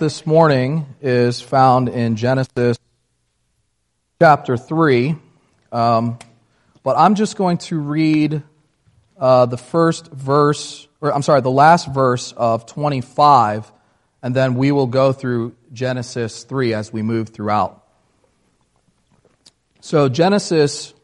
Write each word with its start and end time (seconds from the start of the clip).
this 0.00 0.24
morning 0.24 0.86
is 1.02 1.42
found 1.42 1.90
in 1.90 2.16
Genesis 2.16 2.78
chapter 4.18 4.56
3. 4.56 5.14
Um, 5.70 6.18
but 6.82 6.96
I'm 6.96 7.14
just 7.16 7.36
going 7.36 7.58
to 7.58 7.78
read 7.78 8.42
uh, 9.18 9.44
the 9.44 9.58
first 9.58 10.10
verse, 10.10 10.88
or 11.02 11.14
I'm 11.14 11.20
sorry, 11.20 11.42
the 11.42 11.50
last 11.50 11.92
verse 11.92 12.32
of 12.32 12.64
25, 12.64 13.70
and 14.22 14.34
then 14.34 14.54
we 14.54 14.72
will 14.72 14.86
go 14.86 15.12
through 15.12 15.54
Genesis 15.70 16.44
3 16.44 16.72
as 16.72 16.90
we 16.90 17.02
move 17.02 17.28
throughout. 17.28 17.84
So, 19.80 20.08
Genesis 20.08 20.94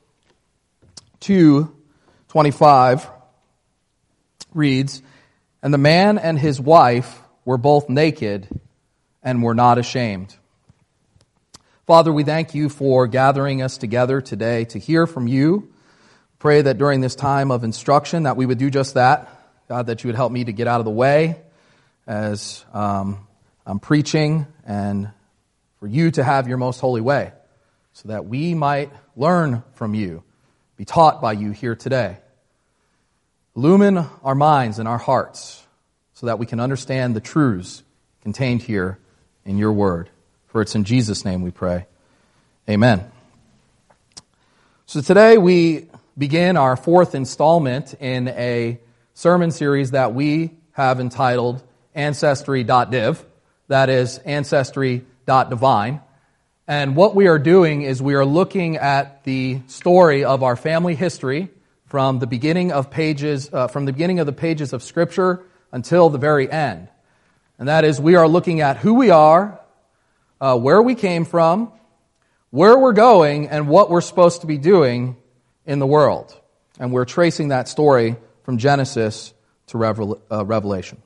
2 1.21 1.71
25 2.29 3.11
reads, 4.55 5.03
And 5.63 5.75
the 5.75 5.79
man 5.79 6.17
and 6.17 6.39
his 6.39 6.59
wife 6.59 7.21
were 7.45 7.59
both 7.59 7.91
naked 7.91 8.49
and 9.27 9.43
were 9.43 9.57
not 9.57 9.77
ashamed. 9.77 10.37
Father, 11.85 12.13
we 12.13 12.23
thank 12.23 12.55
you 12.55 12.69
for 12.69 13.09
gathering 13.09 13.61
us 13.61 13.77
together 13.77 14.21
today 14.21 14.65
to 14.67 14.79
hear 14.79 15.05
from 15.05 15.27
you. 15.27 15.69
Pray 16.39 16.63
that 16.63 16.79
during 16.79 17.01
this 17.01 17.17
time 17.17 17.51
of 17.51 17.65
instruction 17.65 18.23
that 18.23 18.37
we 18.37 18.47
would 18.47 18.59
do 18.59 18.71
just 18.71 18.95
that. 18.95 19.29
God, 19.69 19.87
that 19.87 20.05
you 20.05 20.09
would 20.09 20.15
help 20.15 20.31
me 20.31 20.45
to 20.45 20.53
get 20.53 20.69
out 20.69 20.79
of 20.79 20.85
the 20.85 20.93
way 20.93 21.41
as 22.07 22.65
um, 22.73 23.27
I'm 23.67 23.81
preaching 23.81 24.47
and 24.65 25.11
for 25.81 25.89
you 25.89 26.13
to 26.13 26.23
have 26.23 26.47
your 26.47 26.57
most 26.57 26.79
holy 26.79 27.01
way 27.01 27.33
so 27.95 28.11
that 28.11 28.27
we 28.27 28.55
might 28.55 28.93
learn 29.17 29.65
from 29.75 29.95
you, 29.95 30.23
be 30.77 30.85
taught 30.85 31.21
by 31.21 31.33
you 31.33 31.51
here 31.51 31.75
today. 31.75 32.19
Illumine 33.57 34.07
our 34.23 34.37
minds 34.37 34.79
and 34.79 34.87
our 34.87 34.99
hearts 34.99 35.67
so 36.15 36.27
that 36.27 36.39
we 36.39 36.47
can 36.47 36.61
understand 36.61 37.17
the 37.17 37.21
truths 37.21 37.83
contained 38.23 38.63
here 38.63 39.01
in 39.47 39.57
your 39.57 39.73
word. 39.73 40.11
For 40.49 40.61
it's 40.61 40.75
in 40.75 40.85
Jesus' 40.85 41.25
name 41.25 41.43
we 41.43 41.51
pray. 41.51 41.87
Amen. 42.69 43.11
So 44.87 45.01
today 45.01 45.39
we 45.39 45.87
begin 46.19 46.57
our 46.57 46.77
fourth 46.77 47.15
installment 47.15 47.95
in 47.95 48.29
a 48.29 48.79
sermon 49.15 49.51
series 49.51 49.93
that 49.93 50.15
we 50.15 50.51
have 50.73 51.01
entitled 51.01 51.63
Ancestry.div. 51.95 53.25
That 53.69 53.89
is 53.89 54.19
Ancestry.divine. 54.19 56.01
And 56.69 56.97
what 56.97 57.15
we 57.15 57.29
are 57.29 57.39
doing 57.39 57.83
is 57.83 58.03
we 58.03 58.15
are 58.15 58.25
looking 58.25 58.77
at 58.77 59.25
the 59.25 59.61
story 59.69 60.25
of 60.25 60.43
our 60.43 60.57
family 60.57 60.95
history 60.95 61.49
from 61.87 62.19
the 62.19 62.27
beginning 62.27 62.73
of 62.73 62.91
pages, 62.91 63.49
uh, 63.53 63.69
from 63.69 63.85
the 63.85 63.93
beginning 63.93 64.19
of 64.19 64.27
the 64.27 64.33
pages 64.33 64.73
of 64.73 64.83
Scripture 64.83 65.43
until 65.71 66.11
the 66.11 66.19
very 66.19 66.51
end. 66.51 66.89
And 67.59 67.69
that 67.69 67.85
is, 67.85 68.01
we 68.01 68.17
are 68.17 68.29
looking 68.29 68.61
at 68.61 68.77
who 68.77 68.95
we 68.95 69.11
are, 69.11 69.61
uh, 70.41 70.59
where 70.59 70.83
we 70.83 70.95
came 70.95 71.25
from, 71.25 71.73
where 72.51 72.79
we're 72.79 72.93
going, 72.93 73.49
and 73.49 73.69
what 73.69 73.91
we're 73.91 74.01
supposed 74.01 74.43
to 74.43 74.47
be 74.47 74.59
doing 74.59 75.17
in 75.65 75.79
the 75.79 75.87
world. 75.87 76.39
And 76.79 76.93
we're 76.93 77.07
tracing 77.07 77.49
that 77.49 77.69
story 77.69 78.17
from 78.45 78.59
Genesis 78.59 79.33
to 79.69 79.79
Revel- 79.79 80.21
uh, 80.31 80.45
Revelation. 80.45 81.03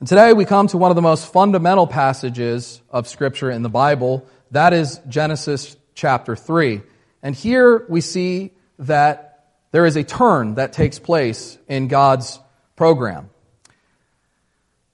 And 0.00 0.08
today 0.08 0.32
we 0.32 0.44
come 0.44 0.66
to 0.68 0.78
one 0.78 0.90
of 0.90 0.96
the 0.96 1.02
most 1.02 1.32
fundamental 1.32 1.86
passages 1.86 2.82
of 2.90 3.08
Scripture 3.08 3.50
in 3.50 3.62
the 3.62 3.68
Bible. 3.68 4.26
That 4.50 4.72
is 4.72 5.00
Genesis 5.08 5.76
chapter 5.94 6.36
3. 6.36 6.82
And 7.22 7.34
here 7.34 7.86
we 7.88 8.02
see 8.02 8.52
that 8.80 9.46
there 9.72 9.86
is 9.86 9.96
a 9.96 10.04
turn 10.04 10.56
that 10.56 10.72
takes 10.72 10.98
place 10.98 11.58
in 11.68 11.88
God's 11.88 12.38
program. 12.76 13.30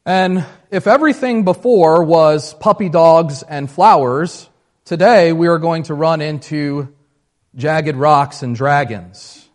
And 0.06 0.46
if 0.70 0.86
everything 0.86 1.44
before 1.44 2.02
was 2.02 2.54
puppy 2.54 2.88
dogs 2.88 3.42
and 3.42 3.70
flowers, 3.70 4.48
today 4.86 5.32
we 5.32 5.46
are 5.46 5.58
going 5.58 5.82
to 5.84 5.94
run 5.94 6.22
into 6.22 6.94
jagged 7.54 7.96
rocks 7.96 8.42
and 8.42 8.56
dragons. 8.56 9.46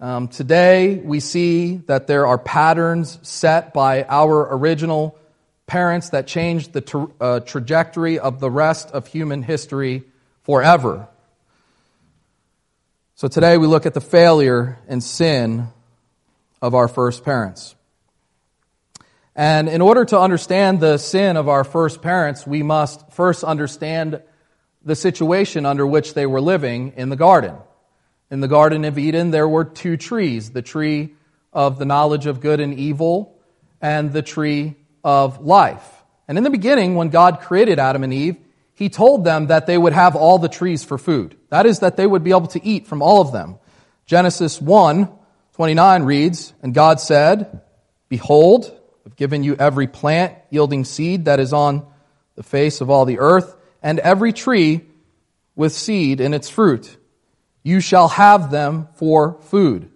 Um, 0.00 0.28
today 0.28 0.96
we 0.96 1.20
see 1.20 1.76
that 1.86 2.06
there 2.06 2.26
are 2.26 2.38
patterns 2.38 3.18
set 3.22 3.74
by 3.74 4.04
our 4.04 4.56
original 4.56 5.18
parents 5.66 6.10
that 6.10 6.26
changed 6.26 6.72
the 6.72 6.80
tra- 6.80 7.08
uh, 7.20 7.40
trajectory 7.40 8.18
of 8.18 8.40
the 8.40 8.50
rest 8.50 8.90
of 8.92 9.06
human 9.06 9.42
history 9.42 10.04
forever. 10.44 11.08
So 13.16 13.28
today 13.28 13.58
we 13.58 13.66
look 13.66 13.84
at 13.84 13.94
the 13.94 14.00
failure 14.00 14.78
and 14.88 15.02
sin 15.04 15.68
of 16.62 16.74
our 16.74 16.88
first 16.88 17.22
parents. 17.22 17.75
And 19.36 19.68
in 19.68 19.82
order 19.82 20.06
to 20.06 20.18
understand 20.18 20.80
the 20.80 20.96
sin 20.96 21.36
of 21.36 21.46
our 21.46 21.62
first 21.62 22.00
parents, 22.00 22.46
we 22.46 22.62
must 22.62 23.12
first 23.12 23.44
understand 23.44 24.22
the 24.82 24.96
situation 24.96 25.66
under 25.66 25.86
which 25.86 26.14
they 26.14 26.24
were 26.24 26.40
living 26.40 26.94
in 26.96 27.10
the 27.10 27.16
garden. 27.16 27.54
In 28.30 28.40
the 28.40 28.48
Garden 28.48 28.84
of 28.86 28.98
Eden, 28.98 29.30
there 29.30 29.46
were 29.46 29.64
two 29.64 29.98
trees 29.98 30.50
the 30.50 30.62
tree 30.62 31.14
of 31.52 31.78
the 31.78 31.84
knowledge 31.84 32.26
of 32.26 32.40
good 32.40 32.60
and 32.60 32.74
evil, 32.74 33.38
and 33.80 34.10
the 34.12 34.22
tree 34.22 34.74
of 35.04 35.44
life. 35.44 35.84
And 36.26 36.38
in 36.38 36.44
the 36.44 36.50
beginning, 36.50 36.96
when 36.96 37.10
God 37.10 37.40
created 37.40 37.78
Adam 37.78 38.04
and 38.04 38.12
Eve, 38.12 38.36
he 38.74 38.88
told 38.88 39.24
them 39.24 39.48
that 39.48 39.66
they 39.66 39.78
would 39.78 39.92
have 39.92 40.16
all 40.16 40.38
the 40.38 40.48
trees 40.48 40.82
for 40.82 40.98
food. 40.98 41.36
That 41.50 41.66
is, 41.66 41.80
that 41.80 41.96
they 41.96 42.06
would 42.06 42.24
be 42.24 42.30
able 42.30 42.48
to 42.48 42.64
eat 42.64 42.86
from 42.86 43.02
all 43.02 43.20
of 43.20 43.32
them. 43.32 43.58
Genesis 44.06 44.60
1 44.60 45.10
29 45.54 46.02
reads, 46.02 46.52
And 46.62 46.74
God 46.74 47.00
said, 47.00 47.62
Behold, 48.08 48.78
I've 49.06 49.16
given 49.16 49.44
you 49.44 49.54
every 49.56 49.86
plant 49.86 50.34
yielding 50.50 50.84
seed 50.84 51.26
that 51.26 51.38
is 51.38 51.52
on 51.52 51.86
the 52.34 52.42
face 52.42 52.80
of 52.80 52.90
all 52.90 53.04
the 53.04 53.20
earth, 53.20 53.56
and 53.82 54.00
every 54.00 54.32
tree 54.32 54.82
with 55.54 55.72
seed 55.72 56.20
in 56.20 56.34
its 56.34 56.50
fruit. 56.50 56.96
You 57.62 57.80
shall 57.80 58.08
have 58.08 58.50
them 58.50 58.88
for 58.94 59.40
food. 59.42 59.90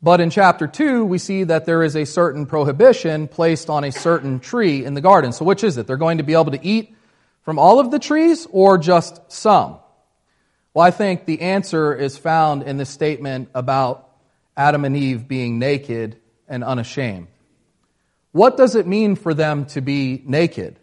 But 0.00 0.20
in 0.20 0.30
chapter 0.30 0.68
2, 0.68 1.04
we 1.04 1.18
see 1.18 1.44
that 1.44 1.66
there 1.66 1.82
is 1.82 1.96
a 1.96 2.06
certain 2.06 2.46
prohibition 2.46 3.26
placed 3.26 3.68
on 3.68 3.82
a 3.82 3.90
certain 3.90 4.38
tree 4.38 4.84
in 4.84 4.94
the 4.94 5.00
garden. 5.00 5.32
So 5.32 5.44
which 5.44 5.64
is 5.64 5.76
it? 5.76 5.88
They're 5.88 5.96
going 5.96 6.18
to 6.18 6.24
be 6.24 6.34
able 6.34 6.52
to 6.52 6.64
eat 6.64 6.94
from 7.42 7.58
all 7.58 7.80
of 7.80 7.90
the 7.90 7.98
trees 7.98 8.46
or 8.50 8.78
just 8.78 9.20
some? 9.32 9.78
Well, 10.74 10.86
I 10.86 10.92
think 10.92 11.24
the 11.24 11.40
answer 11.40 11.94
is 11.94 12.16
found 12.16 12.62
in 12.62 12.76
the 12.76 12.84
statement 12.84 13.48
about 13.54 14.08
Adam 14.56 14.84
and 14.84 14.96
Eve 14.96 15.26
being 15.26 15.58
naked 15.58 16.18
and 16.46 16.62
unashamed. 16.62 17.26
What 18.32 18.56
does 18.56 18.74
it 18.74 18.86
mean 18.86 19.16
for 19.16 19.34
them 19.34 19.66
to 19.66 19.80
be 19.80 20.22
naked? 20.24 20.78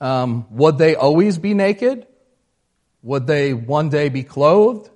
Um, 0.00 0.46
would 0.50 0.78
they 0.78 0.94
always 0.94 1.38
be 1.38 1.54
naked? 1.54 2.06
Would 3.02 3.26
they 3.26 3.54
one 3.54 3.88
day 3.88 4.08
be 4.08 4.22
clothed? 4.22 4.90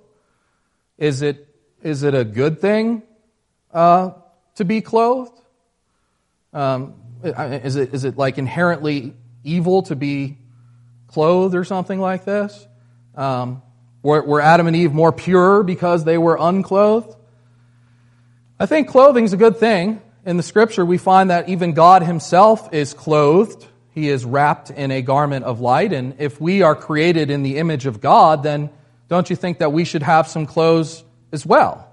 Is 0.97 1.21
it, 1.21 1.47
is 1.81 2.03
it 2.03 2.13
a 2.13 2.23
good 2.23 2.59
thing 2.59 3.03
uh, 3.73 4.11
to 4.55 4.65
be 4.65 4.81
clothed? 4.81 5.39
Um, 6.53 6.95
is, 7.23 7.75
it, 7.75 7.93
is 7.93 8.03
it 8.03 8.17
like 8.17 8.37
inherently 8.37 9.13
evil 9.43 9.83
to 9.83 9.95
be 9.95 10.37
clothed 11.07 11.55
or 11.55 11.63
something 11.63 11.99
like 11.99 12.25
this? 12.25 12.67
Um, 13.15 13.61
were, 14.03 14.23
were 14.23 14.41
Adam 14.41 14.67
and 14.67 14.75
Eve 14.75 14.93
more 14.93 15.11
pure 15.11 15.63
because 15.63 16.03
they 16.03 16.17
were 16.17 16.37
unclothed? 16.39 17.15
I 18.59 18.65
think 18.65 18.89
clothing 18.89 19.23
is 19.23 19.33
a 19.33 19.37
good 19.37 19.57
thing 19.57 20.01
in 20.25 20.37
the 20.37 20.43
scripture, 20.43 20.85
we 20.85 20.97
find 20.97 21.29
that 21.29 21.49
even 21.49 21.73
God 21.73 22.03
himself 22.03 22.73
is 22.73 22.93
clothed. 22.93 23.65
He 23.91 24.09
is 24.09 24.23
wrapped 24.23 24.69
in 24.69 24.91
a 24.91 25.01
garment 25.01 25.45
of 25.45 25.59
light. 25.59 25.93
And 25.93 26.15
if 26.19 26.39
we 26.39 26.61
are 26.61 26.75
created 26.75 27.29
in 27.29 27.43
the 27.43 27.57
image 27.57 27.85
of 27.85 27.99
God, 28.01 28.43
then 28.43 28.69
don't 29.09 29.29
you 29.29 29.35
think 29.35 29.59
that 29.59 29.73
we 29.73 29.83
should 29.83 30.03
have 30.03 30.27
some 30.27 30.45
clothes 30.45 31.03
as 31.31 31.45
well? 31.45 31.87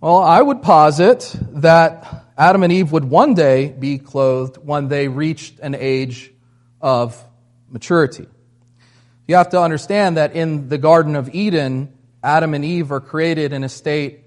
Well, 0.00 0.18
I 0.18 0.42
would 0.42 0.60
posit 0.60 1.34
that 1.52 2.24
Adam 2.36 2.62
and 2.62 2.72
Eve 2.72 2.92
would 2.92 3.04
one 3.04 3.34
day 3.34 3.68
be 3.68 3.98
clothed 3.98 4.56
when 4.56 4.88
they 4.88 5.08
reached 5.08 5.60
an 5.60 5.74
age 5.74 6.32
of 6.80 7.22
maturity. 7.70 8.26
You 9.26 9.36
have 9.36 9.50
to 9.50 9.60
understand 9.62 10.18
that 10.18 10.34
in 10.34 10.68
the 10.68 10.76
Garden 10.76 11.16
of 11.16 11.34
Eden, 11.34 11.92
Adam 12.22 12.52
and 12.52 12.64
Eve 12.64 12.92
are 12.92 13.00
created 13.00 13.52
in 13.52 13.64
a 13.64 13.68
state 13.68 14.23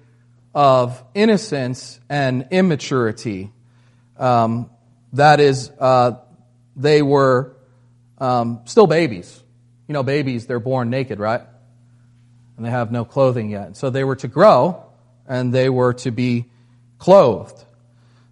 of 0.57 1.03
innocence 1.13 1.99
and 2.09 2.47
immaturity. 2.49 3.51
Um, 4.17 4.71
that 5.13 5.39
is, 5.39 5.69
uh, 5.79 6.13
they 6.75 7.03
were 7.03 7.55
um, 8.17 8.61
still 8.65 8.87
babies. 8.87 9.43
You 9.87 9.93
know, 9.93 10.01
babies, 10.01 10.47
they're 10.47 10.59
born 10.59 10.89
naked, 10.89 11.19
right? 11.19 11.41
And 12.57 12.65
they 12.65 12.71
have 12.71 12.91
no 12.91 13.05
clothing 13.05 13.51
yet. 13.51 13.77
So 13.77 13.91
they 13.91 14.03
were 14.03 14.15
to 14.15 14.27
grow 14.27 14.83
and 15.27 15.53
they 15.53 15.69
were 15.69 15.93
to 15.93 16.09
be 16.09 16.47
clothed. 16.97 17.63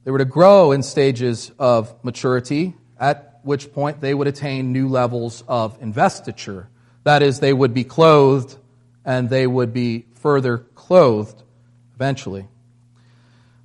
They 0.04 0.10
were 0.10 0.18
to 0.18 0.26
grow 0.26 0.72
in 0.72 0.82
stages 0.82 1.52
of 1.60 1.94
maturity, 2.04 2.74
at 3.00 3.40
which 3.44 3.72
point 3.72 4.02
they 4.02 4.16
would 4.16 4.26
attain 4.26 4.72
new 4.72 4.88
levels 4.90 5.44
of 5.48 5.80
investiture. 5.80 6.70
That 7.04 7.22
is, 7.22 7.40
they 7.40 7.54
would 7.54 7.76
be 7.76 7.84
clothed 7.84 8.58
and 9.06 9.30
they 9.30 9.46
would 9.46 9.74
be 9.74 10.08
further 10.16 10.58
clothed 10.58 11.44
eventually. 11.96 12.48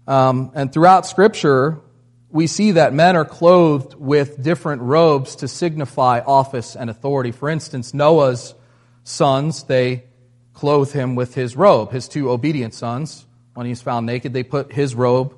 Um, 0.07 0.53
and 0.55 0.73
throughout 0.73 1.07
Scripture, 1.07 1.81
we 2.31 2.47
see 2.47 2.73
that 2.73 2.95
men 2.95 3.17
are 3.17 3.25
clothed 3.25 3.95
with 3.95 4.43
different 4.43 4.83
robes 4.83 5.37
to 5.37 5.49
signify 5.49 6.21
office 6.21 6.77
and 6.77 6.89
authority. 6.89 7.33
For 7.33 7.49
instance, 7.49 7.93
Noah's 7.93 8.55
sons, 9.05 9.65
they 9.65 10.05
clothe 10.53 10.93
him 10.93 11.17
with 11.17 11.35
his 11.35 11.57
robe. 11.57 11.93
His 11.93 12.09
two 12.09 12.31
obedient 12.31 12.75
sons, 12.75 13.27
when 13.55 13.67
he's 13.67 13.83
found 13.83 14.07
naked, 14.07 14.33
they 14.33 14.43
put 14.43 14.73
his 14.73 14.95
robe 14.95 15.37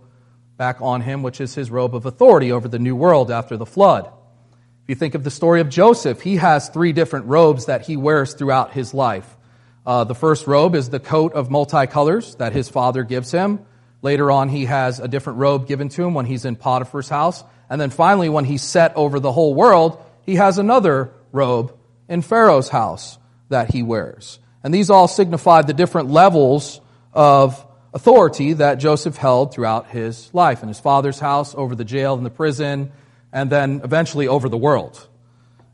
back 0.57 0.81
on 0.81 1.01
him, 1.01 1.23
which 1.23 1.41
is 1.41 1.55
his 1.55 1.71
robe 1.71 1.95
of 1.95 2.07
authority 2.07 2.53
over 2.53 2.69
the 2.69 2.79
new 2.79 2.95
world 2.95 3.31
after 3.31 3.57
the 3.57 3.67
flood. 3.67 4.07
If 4.07 4.89
you 4.89 4.95
think 4.95 5.15
of 5.15 5.25
the 5.25 5.31
story 5.31 5.61
of 5.61 5.69
Joseph, 5.69 6.21
he 6.21 6.37
has 6.37 6.69
three 6.69 6.93
different 6.93 7.27
robes 7.27 7.67
that 7.67 7.83
he 7.83 7.97
wears 7.97 8.35
throughout 8.35 8.73
his 8.73 8.93
life. 8.93 9.37
Uh, 9.85 10.05
the 10.05 10.15
first 10.15 10.47
robe 10.47 10.75
is 10.75 10.91
the 10.91 11.01
coat 11.01 11.33
of 11.33 11.49
multicolors 11.49 12.37
that 12.39 12.53
his 12.53 12.69
father 12.69 13.03
gives 13.03 13.33
him. 13.33 13.61
Later 14.01 14.31
on, 14.31 14.49
he 14.49 14.67
has 14.67 15.01
a 15.01 15.09
different 15.09 15.39
robe 15.39 15.67
given 15.67 15.89
to 15.91 16.05
him 16.05 16.15
when 16.15 16.27
he's 16.27 16.45
in 16.45 16.57
Potiphar's 16.57 17.09
house. 17.09 17.43
And 17.69 17.81
then 17.81 17.91
finally, 17.91 18.29
when 18.29 18.45
he's 18.45 18.63
set 18.63 18.97
over 18.97 19.19
the 19.19 19.33
whole 19.33 19.55
world, 19.55 20.05
he 20.23 20.37
has 20.37 20.59
another 20.59 21.13
robe 21.33 21.77
in 22.09 22.23
Pharaoh's 22.23 22.69
house 22.69 23.19
that 23.49 23.73
he 23.73 23.83
wears. 23.83 24.39
And 24.63 24.73
these 24.73 24.91
all 24.91 25.09
signify 25.09 25.63
the 25.63 25.75
different 25.75 26.11
levels 26.11 26.81
of 27.13 27.65
authority 27.95 28.55
that 28.55 28.77
Joseph 28.77 29.17
held 29.17 29.53
throughout 29.53 29.89
his 29.89 30.33
life 30.33 30.63
in 30.63 30.69
his 30.69 30.81
father's 30.81 31.19
house, 31.19 31.55
over 31.55 31.75
the 31.75 31.85
jail 31.85 32.15
and 32.15 32.25
the 32.25 32.31
prison, 32.31 32.93
and 33.33 33.51
then 33.51 33.81
eventually 33.85 34.29
over 34.29 34.49
the 34.49 34.57
world. 34.57 35.09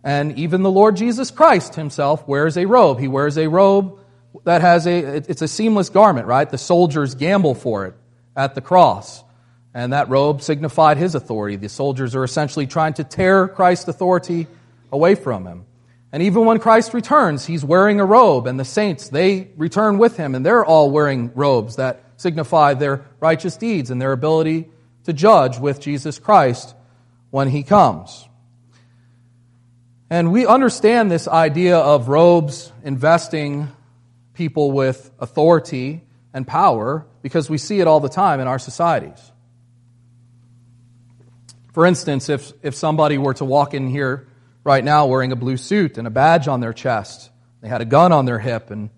And 0.03 0.39
even 0.39 0.63
the 0.63 0.71
Lord 0.71 0.97
Jesus 0.97 1.31
Christ 1.31 1.75
himself 1.75 2.27
wears 2.27 2.57
a 2.57 2.67
robe. 2.67 2.99
He 2.99 3.09
wears 3.09 3.37
a 3.37 3.49
robe 3.49 3.98
that 4.45 4.61
has 4.61 4.87
a, 4.87 5.17
it's 5.17 5.43
a 5.43 5.49
seamless 5.49 5.91
garment, 5.91 6.27
right? 6.27 6.49
The 6.49 6.59
soldiers 6.59 7.15
gamble 7.15 7.55
for 7.55 7.87
it 7.87 7.95
at 8.37 8.55
the 8.55 8.61
cross. 8.61 9.25
And 9.75 9.93
that 9.93 10.09
robe 10.09 10.43
signified 10.43 10.97
his 10.97 11.15
authority. 11.15 11.57
The 11.57 11.69
soldiers 11.69 12.15
are 12.15 12.25
essentially 12.25 12.67
trying 12.67 12.95
to 12.95 13.05
tear 13.05 13.49
Christ's 13.49 13.89
authority 13.89 14.47
away 14.91 15.15
from 15.15 15.47
him. 15.47 15.67
And 16.11 16.23
even 16.23 16.47
when 16.47 16.59
Christ 16.59 16.95
returns, 16.95 17.45
he's 17.45 17.65
wearing 17.65 18.01
a 18.01 18.05
robe, 18.05 18.47
and 18.47 18.59
the 18.59 18.65
saints, 18.65 19.11
they 19.11 19.51
return 19.57 19.99
with 19.99 20.17
him, 20.17 20.35
and 20.35 20.45
they're 20.45 20.65
all 20.65 20.91
wearing 20.91 21.33
robes 21.35 21.77
that 21.77 22.03
signify 22.17 22.75
their 22.75 23.05
righteous 23.21 23.57
deeds 23.57 23.91
and 23.91 24.01
their 24.01 24.13
ability 24.13 24.69
to 25.05 25.13
judge 25.13 25.59
with 25.59 25.81
Jesus 25.81 26.19
Christ 26.19 26.75
when 27.31 27.49
he 27.49 27.63
comes. 27.63 28.27
And 30.11 30.33
we 30.33 30.47
understand 30.47 31.11
this 31.11 31.29
idea 31.29 31.77
of 31.77 32.09
robes 32.09 32.73
investing 32.83 33.69
people 34.39 34.71
with 34.71 35.11
authority 35.19 36.01
and 36.33 36.47
power 36.47 37.05
because 37.23 37.51
we 37.51 37.59
see 37.59 37.81
it 37.81 37.89
all 37.89 37.99
the 37.99 38.09
time 38.09 38.39
in 38.39 38.47
our 38.47 38.61
societies. 38.61 39.33
For 41.73 41.85
instance, 41.85 42.29
if, 42.29 42.53
if 42.63 42.77
somebody 42.77 43.19
were 43.19 43.35
to 43.35 43.45
walk 43.45 43.75
in 43.75 43.89
here 43.89 44.29
right 44.63 44.85
now 44.85 45.07
wearing 45.07 45.33
a 45.33 45.37
blue 45.37 45.57
suit 45.57 45.99
and 45.99 46.07
a 46.07 46.11
badge 46.11 46.47
on 46.47 46.61
their 46.61 46.73
chest, 46.73 47.31
they 47.61 47.69
had 47.69 47.81
a 47.81 47.85
gun 47.85 48.13
on 48.13 48.27
their 48.27 48.39
hip 48.39 48.71
and 48.71 48.91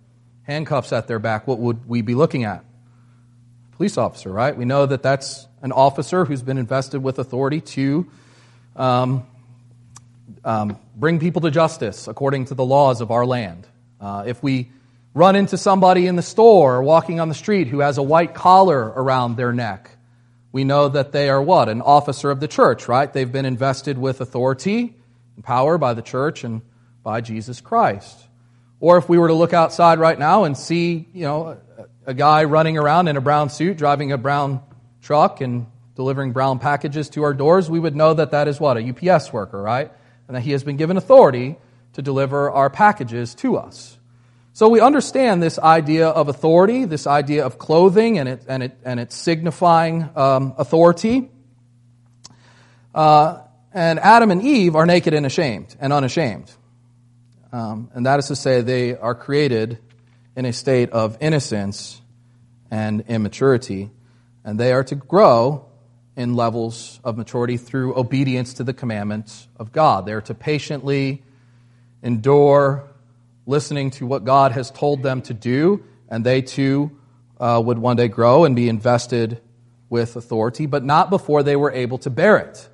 handcuffs 0.42 0.92
at 0.92 1.08
their 1.08 1.18
back, 1.18 1.46
what 1.46 1.58
would 1.58 1.88
we 1.88 2.02
be 2.02 2.14
looking 2.14 2.44
at? 2.44 2.62
Police 3.72 3.96
officer, 3.96 4.30
right? 4.30 4.54
We 4.54 4.66
know 4.66 4.84
that 4.84 5.02
that's 5.02 5.46
an 5.62 5.72
officer 5.72 6.26
who's 6.26 6.42
been 6.42 6.58
invested 6.58 7.02
with 7.02 7.18
authority 7.18 7.62
to 7.62 8.06
um, 8.76 9.26
um, 10.44 10.78
bring 10.94 11.18
people 11.18 11.40
to 11.40 11.50
justice 11.50 12.08
according 12.08 12.44
to 12.46 12.54
the 12.54 12.64
laws 12.64 13.00
of 13.00 13.10
our 13.10 13.24
land. 13.24 13.66
Uh, 13.98 14.24
if 14.26 14.42
we 14.42 14.70
run 15.14 15.36
into 15.36 15.56
somebody 15.56 16.06
in 16.06 16.16
the 16.16 16.22
store 16.22 16.76
or 16.76 16.82
walking 16.82 17.20
on 17.20 17.28
the 17.28 17.34
street 17.34 17.68
who 17.68 17.80
has 17.80 17.98
a 17.98 18.02
white 18.02 18.34
collar 18.34 18.80
around 18.80 19.36
their 19.36 19.52
neck, 19.52 19.90
we 20.52 20.64
know 20.64 20.88
that 20.88 21.12
they 21.12 21.28
are 21.28 21.42
what? 21.42 21.68
An 21.68 21.80
officer 21.80 22.30
of 22.30 22.40
the 22.40 22.48
church, 22.48 22.88
right? 22.88 23.12
They've 23.12 23.30
been 23.30 23.44
invested 23.44 23.98
with 23.98 24.20
authority 24.20 24.94
and 25.36 25.44
power 25.44 25.78
by 25.78 25.94
the 25.94 26.02
church 26.02 26.44
and 26.44 26.62
by 27.02 27.20
Jesus 27.20 27.60
Christ. 27.60 28.18
Or 28.80 28.96
if 28.96 29.08
we 29.08 29.18
were 29.18 29.28
to 29.28 29.34
look 29.34 29.52
outside 29.52 29.98
right 29.98 30.18
now 30.18 30.44
and 30.44 30.56
see, 30.56 31.06
you 31.12 31.22
know, 31.22 31.58
a, 32.06 32.14
guy 32.14 32.44
running 32.44 32.78
around 32.78 33.08
in 33.08 33.16
a 33.16 33.20
brown 33.20 33.50
suit, 33.50 33.76
driving 33.76 34.10
a 34.10 34.18
brown 34.18 34.62
truck 35.02 35.40
and 35.40 35.66
delivering 35.94 36.32
brown 36.32 36.58
packages 36.58 37.10
to 37.10 37.22
our 37.22 37.34
doors, 37.34 37.68
we 37.68 37.78
would 37.78 37.94
know 37.94 38.14
that 38.14 38.30
that 38.30 38.48
is 38.48 38.58
what? 38.58 38.78
A 38.78 39.12
UPS 39.12 39.32
worker, 39.32 39.60
right? 39.60 39.92
And 40.26 40.36
that 40.36 40.40
he 40.40 40.52
has 40.52 40.64
been 40.64 40.76
given 40.76 40.96
authority 40.96 41.56
to 41.92 42.02
deliver 42.02 42.50
our 42.50 42.70
packages 42.70 43.34
to 43.36 43.56
us. 43.58 43.98
So 44.52 44.68
we 44.68 44.80
understand 44.80 45.42
this 45.42 45.58
idea 45.58 46.08
of 46.08 46.28
authority, 46.28 46.84
this 46.84 47.06
idea 47.06 47.46
of 47.46 47.56
clothing, 47.56 48.18
and 48.18 48.28
it 48.28 48.42
and 48.48 48.62
it 48.64 48.76
and 48.84 48.98
it's 48.98 49.16
signifying 49.16 50.10
um, 50.16 50.54
authority. 50.58 51.30
Uh, 52.94 53.42
and 53.72 54.00
Adam 54.00 54.32
and 54.32 54.42
Eve 54.42 54.74
are 54.74 54.86
naked 54.86 55.14
and 55.14 55.24
ashamed 55.24 55.76
and 55.78 55.92
unashamed, 55.92 56.50
um, 57.52 57.90
and 57.94 58.06
that 58.06 58.18
is 58.18 58.26
to 58.26 58.36
say, 58.36 58.60
they 58.60 58.96
are 58.96 59.14
created 59.14 59.78
in 60.34 60.44
a 60.44 60.52
state 60.52 60.90
of 60.90 61.16
innocence 61.20 62.00
and 62.70 63.04
immaturity, 63.06 63.90
and 64.44 64.58
they 64.58 64.72
are 64.72 64.84
to 64.84 64.96
grow 64.96 65.64
in 66.16 66.34
levels 66.34 66.98
of 67.04 67.16
maturity 67.16 67.56
through 67.56 67.96
obedience 67.96 68.54
to 68.54 68.64
the 68.64 68.74
commandments 68.74 69.46
of 69.56 69.70
God. 69.70 70.06
They 70.06 70.12
are 70.12 70.20
to 70.22 70.34
patiently 70.34 71.22
endure 72.02 72.89
listening 73.50 73.90
to 73.90 74.06
what 74.06 74.24
God 74.24 74.52
has 74.52 74.70
told 74.70 75.02
them 75.02 75.20
to 75.22 75.34
do, 75.34 75.84
and 76.08 76.24
they 76.24 76.40
too 76.40 76.92
uh, 77.38 77.60
would 77.62 77.78
one 77.78 77.96
day 77.96 78.08
grow 78.08 78.44
and 78.44 78.56
be 78.56 78.68
invested 78.68 79.40
with 79.90 80.16
authority, 80.16 80.66
but 80.66 80.84
not 80.84 81.10
before 81.10 81.42
they 81.42 81.56
were 81.56 81.72
able 81.72 81.98
to 81.98 82.10
bear 82.10 82.38
it. 82.38 82.68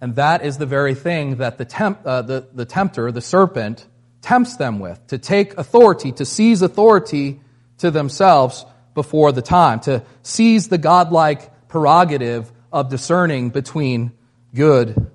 And 0.00 0.16
that 0.16 0.44
is 0.44 0.58
the 0.58 0.66
very 0.66 0.94
thing 0.94 1.36
that 1.36 1.56
the, 1.56 1.64
temp, 1.64 2.00
uh, 2.04 2.22
the, 2.22 2.46
the 2.52 2.66
tempter, 2.66 3.10
the 3.10 3.22
serpent, 3.22 3.86
tempts 4.20 4.56
them 4.56 4.78
with 4.78 5.04
to 5.06 5.18
take 5.18 5.56
authority, 5.56 6.12
to 6.12 6.24
seize 6.24 6.60
authority 6.60 7.40
to 7.78 7.90
themselves 7.90 8.66
before 8.94 9.32
the 9.32 9.42
time, 9.42 9.80
to 9.80 10.02
seize 10.22 10.68
the 10.68 10.78
godlike 10.78 11.68
prerogative 11.68 12.52
of 12.70 12.90
discerning 12.90 13.50
between 13.50 14.12
good 14.54 15.10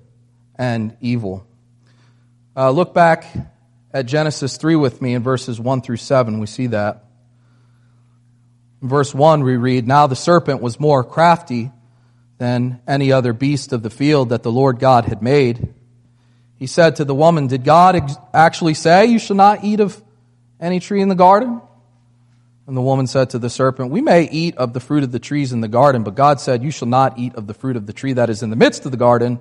and 0.56 0.96
evil. 1.00 1.46
Uh, 2.56 2.70
look 2.70 2.92
back 2.92 3.24
at 3.92 4.06
Genesis 4.06 4.56
3 4.56 4.76
with 4.76 5.02
me 5.02 5.14
in 5.14 5.22
verses 5.22 5.58
1 5.58 5.82
through 5.82 5.96
7. 5.96 6.38
We 6.38 6.46
see 6.46 6.68
that. 6.68 7.04
In 8.82 8.88
verse 8.88 9.14
1, 9.14 9.42
we 9.42 9.56
read, 9.56 9.86
Now 9.86 10.06
the 10.06 10.16
serpent 10.16 10.62
was 10.62 10.78
more 10.78 11.04
crafty 11.04 11.70
than 12.38 12.80
any 12.86 13.12
other 13.12 13.32
beast 13.32 13.72
of 13.72 13.82
the 13.82 13.90
field 13.90 14.30
that 14.30 14.42
the 14.42 14.52
Lord 14.52 14.78
God 14.78 15.04
had 15.04 15.22
made. 15.22 15.74
He 16.56 16.66
said 16.66 16.96
to 16.96 17.04
the 17.04 17.14
woman, 17.14 17.48
Did 17.48 17.64
God 17.64 17.96
ex- 17.96 18.16
actually 18.32 18.74
say, 18.74 19.06
You 19.06 19.18
shall 19.18 19.36
not 19.36 19.64
eat 19.64 19.80
of 19.80 20.02
any 20.60 20.80
tree 20.80 21.02
in 21.02 21.08
the 21.08 21.14
garden? 21.14 21.60
And 22.66 22.76
the 22.76 22.82
woman 22.82 23.06
said 23.06 23.30
to 23.30 23.38
the 23.38 23.50
serpent, 23.50 23.90
We 23.90 24.00
may 24.00 24.28
eat 24.30 24.56
of 24.56 24.72
the 24.72 24.80
fruit 24.80 25.02
of 25.02 25.10
the 25.10 25.18
trees 25.18 25.52
in 25.52 25.60
the 25.60 25.68
garden, 25.68 26.04
but 26.04 26.14
God 26.14 26.40
said, 26.40 26.62
You 26.62 26.70
shall 26.70 26.88
not 26.88 27.18
eat 27.18 27.34
of 27.34 27.46
the 27.46 27.54
fruit 27.54 27.76
of 27.76 27.86
the 27.86 27.92
tree 27.92 28.12
that 28.12 28.30
is 28.30 28.42
in 28.42 28.50
the 28.50 28.56
midst 28.56 28.86
of 28.86 28.92
the 28.92 28.96
garden, 28.96 29.40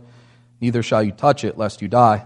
neither 0.59 0.81
shall 0.81 1.03
you 1.03 1.11
touch 1.11 1.43
it, 1.43 1.57
lest 1.57 1.81
you 1.81 1.87
die. 1.87 2.25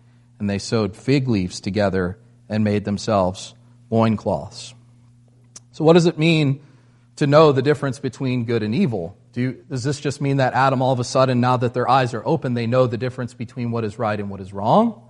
and 0.41 0.49
they 0.49 0.57
sewed 0.57 0.97
fig 0.97 1.29
leaves 1.29 1.61
together 1.61 2.17
and 2.49 2.63
made 2.63 2.83
themselves 2.83 3.53
loincloths. 3.89 4.73
So, 5.71 5.85
what 5.85 5.93
does 5.93 6.07
it 6.07 6.17
mean 6.17 6.61
to 7.17 7.27
know 7.27 7.51
the 7.51 7.61
difference 7.61 7.99
between 7.99 8.45
good 8.45 8.63
and 8.63 8.75
evil? 8.75 9.15
Do 9.33 9.41
you, 9.41 9.65
does 9.69 9.83
this 9.83 9.99
just 10.01 10.19
mean 10.19 10.37
that 10.37 10.53
Adam, 10.53 10.81
all 10.81 10.91
of 10.91 10.99
a 10.99 11.05
sudden, 11.05 11.39
now 11.39 11.55
that 11.57 11.73
their 11.73 11.87
eyes 11.87 12.13
are 12.13 12.23
open, 12.25 12.55
they 12.55 12.67
know 12.67 12.87
the 12.87 12.97
difference 12.97 13.33
between 13.33 13.71
what 13.71 13.85
is 13.85 13.97
right 13.97 14.19
and 14.19 14.29
what 14.29 14.41
is 14.41 14.51
wrong? 14.51 15.07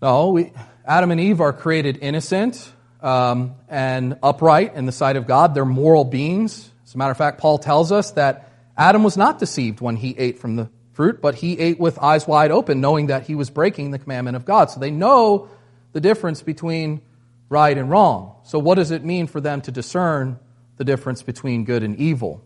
No, 0.00 0.30
we, 0.30 0.52
Adam 0.86 1.10
and 1.10 1.20
Eve 1.20 1.40
are 1.40 1.52
created 1.52 1.98
innocent 2.00 2.72
um, 3.02 3.56
and 3.68 4.16
upright 4.22 4.74
in 4.74 4.86
the 4.86 4.92
sight 4.92 5.16
of 5.16 5.26
God. 5.26 5.54
They're 5.54 5.66
moral 5.66 6.04
beings. 6.04 6.70
As 6.86 6.94
a 6.94 6.98
matter 6.98 7.10
of 7.10 7.18
fact, 7.18 7.38
Paul 7.38 7.58
tells 7.58 7.92
us 7.92 8.12
that 8.12 8.50
Adam 8.76 9.02
was 9.02 9.16
not 9.16 9.38
deceived 9.38 9.80
when 9.80 9.96
he 9.96 10.14
ate 10.16 10.38
from 10.38 10.56
the 10.56 10.70
fruit, 10.94 11.20
but 11.20 11.34
he 11.36 11.58
ate 11.58 11.78
with 11.78 11.98
eyes 11.98 12.26
wide 12.26 12.50
open, 12.50 12.80
knowing 12.80 13.06
that 13.08 13.26
he 13.26 13.34
was 13.34 13.50
breaking 13.50 13.90
the 13.90 13.98
commandment 13.98 14.36
of 14.36 14.44
God. 14.44 14.70
So 14.70 14.80
they 14.80 14.90
know 14.90 15.48
the 15.92 16.00
difference 16.00 16.42
between 16.42 17.02
right 17.48 17.76
and 17.76 17.90
wrong. 17.90 18.36
So, 18.44 18.58
what 18.58 18.76
does 18.76 18.90
it 18.90 19.04
mean 19.04 19.26
for 19.26 19.40
them 19.40 19.60
to 19.62 19.72
discern 19.72 20.38
the 20.76 20.84
difference 20.84 21.22
between 21.22 21.64
good 21.64 21.82
and 21.82 21.96
evil? 21.96 22.42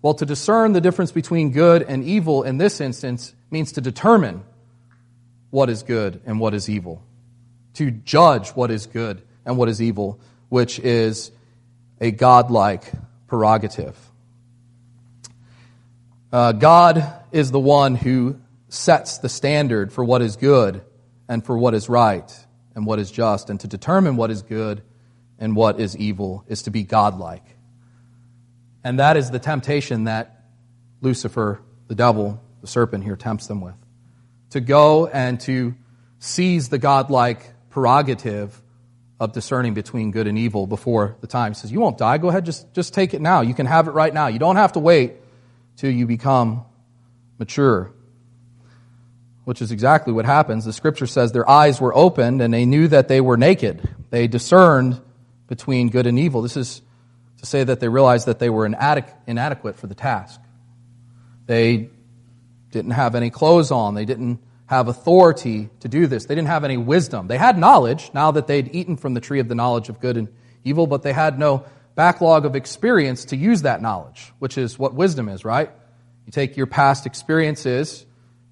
Well, 0.00 0.14
to 0.14 0.26
discern 0.26 0.72
the 0.72 0.80
difference 0.80 1.12
between 1.12 1.50
good 1.50 1.82
and 1.82 2.04
evil 2.04 2.44
in 2.44 2.58
this 2.58 2.80
instance 2.80 3.34
means 3.50 3.72
to 3.72 3.80
determine 3.80 4.44
what 5.50 5.70
is 5.70 5.82
good 5.82 6.20
and 6.24 6.38
what 6.38 6.54
is 6.54 6.68
evil, 6.68 7.02
to 7.74 7.90
judge 7.90 8.50
what 8.50 8.70
is 8.70 8.86
good 8.86 9.22
and 9.44 9.56
what 9.56 9.68
is 9.68 9.82
evil, 9.82 10.20
which 10.48 10.78
is 10.78 11.32
a 12.00 12.10
godlike 12.10 12.92
prerogative. 13.26 13.96
Uh, 16.30 16.52
God 16.52 17.10
is 17.32 17.50
the 17.50 17.60
one 17.60 17.94
who 17.94 18.38
sets 18.68 19.18
the 19.18 19.30
standard 19.30 19.92
for 19.92 20.04
what 20.04 20.20
is 20.20 20.36
good 20.36 20.82
and 21.26 21.44
for 21.44 21.56
what 21.56 21.74
is 21.74 21.88
right 21.88 22.30
and 22.74 22.84
what 22.84 22.98
is 22.98 23.10
just, 23.10 23.48
and 23.48 23.58
to 23.60 23.66
determine 23.66 24.16
what 24.16 24.30
is 24.30 24.42
good 24.42 24.82
and 25.38 25.56
what 25.56 25.80
is 25.80 25.96
evil 25.96 26.44
is 26.46 26.62
to 26.62 26.70
be 26.70 26.82
godlike. 26.82 27.44
And 28.84 28.98
that 28.98 29.16
is 29.16 29.30
the 29.30 29.38
temptation 29.38 30.04
that 30.04 30.44
Lucifer, 31.00 31.62
the 31.86 31.94
devil, 31.94 32.42
the 32.60 32.66
serpent 32.66 33.04
here 33.04 33.16
tempts 33.16 33.46
them 33.46 33.60
with. 33.60 33.74
To 34.50 34.60
go 34.60 35.06
and 35.06 35.40
to 35.40 35.74
seize 36.18 36.68
the 36.68 36.78
godlike 36.78 37.42
prerogative 37.70 38.60
of 39.18 39.32
discerning 39.32 39.74
between 39.74 40.10
good 40.10 40.26
and 40.26 40.38
evil 40.38 40.66
before 40.66 41.16
the 41.20 41.26
time. 41.26 41.52
He 41.52 41.54
says, 41.54 41.72
You 41.72 41.80
won't 41.80 41.98
die. 41.98 42.18
Go 42.18 42.28
ahead, 42.28 42.44
just, 42.44 42.72
just 42.74 42.94
take 42.94 43.14
it 43.14 43.20
now. 43.20 43.40
You 43.40 43.54
can 43.54 43.66
have 43.66 43.88
it 43.88 43.92
right 43.92 44.12
now. 44.12 44.28
You 44.28 44.38
don't 44.38 44.56
have 44.56 44.72
to 44.72 44.80
wait 44.80 45.14
till 45.78 45.90
you 45.90 46.06
become 46.06 46.64
mature. 47.38 47.92
Which 49.44 49.62
is 49.62 49.72
exactly 49.72 50.12
what 50.12 50.26
happens. 50.26 50.66
The 50.66 50.74
scripture 50.74 51.06
says 51.06 51.32
their 51.32 51.48
eyes 51.48 51.80
were 51.80 51.96
opened 51.96 52.42
and 52.42 52.52
they 52.52 52.66
knew 52.66 52.88
that 52.88 53.08
they 53.08 53.22
were 53.22 53.38
naked. 53.38 53.88
They 54.10 54.26
discerned 54.26 55.00
between 55.46 55.88
good 55.88 56.06
and 56.06 56.18
evil. 56.18 56.42
This 56.42 56.58
is 56.58 56.82
to 57.38 57.46
say 57.46 57.64
that 57.64 57.80
they 57.80 57.88
realized 57.88 58.26
that 58.26 58.40
they 58.40 58.50
were 58.50 58.66
inadequate 58.66 59.76
for 59.76 59.86
the 59.86 59.94
task. 59.94 60.40
They 61.46 61.88
didn't 62.70 62.90
have 62.90 63.14
any 63.14 63.30
clothes 63.30 63.70
on. 63.70 63.94
They 63.94 64.04
didn't 64.04 64.40
have 64.66 64.88
authority 64.88 65.70
to 65.80 65.88
do 65.88 66.06
this. 66.06 66.26
They 66.26 66.34
didn't 66.34 66.48
have 66.48 66.64
any 66.64 66.76
wisdom. 66.76 67.28
They 67.28 67.38
had 67.38 67.56
knowledge 67.56 68.10
now 68.12 68.32
that 68.32 68.48
they'd 68.48 68.74
eaten 68.74 68.98
from 68.98 69.14
the 69.14 69.20
tree 69.20 69.40
of 69.40 69.48
the 69.48 69.54
knowledge 69.54 69.88
of 69.88 70.00
good 70.00 70.18
and 70.18 70.28
evil, 70.64 70.86
but 70.86 71.02
they 71.02 71.14
had 71.14 71.38
no 71.38 71.64
backlog 71.98 72.44
of 72.44 72.54
experience 72.54 73.24
to 73.24 73.36
use 73.36 73.62
that 73.62 73.82
knowledge, 73.82 74.32
which 74.38 74.56
is 74.56 74.78
what 74.78 74.94
wisdom 74.94 75.28
is, 75.28 75.44
right? 75.44 75.68
You 76.26 76.30
take 76.30 76.56
your 76.56 76.68
past 76.68 77.06
experiences 77.06 78.06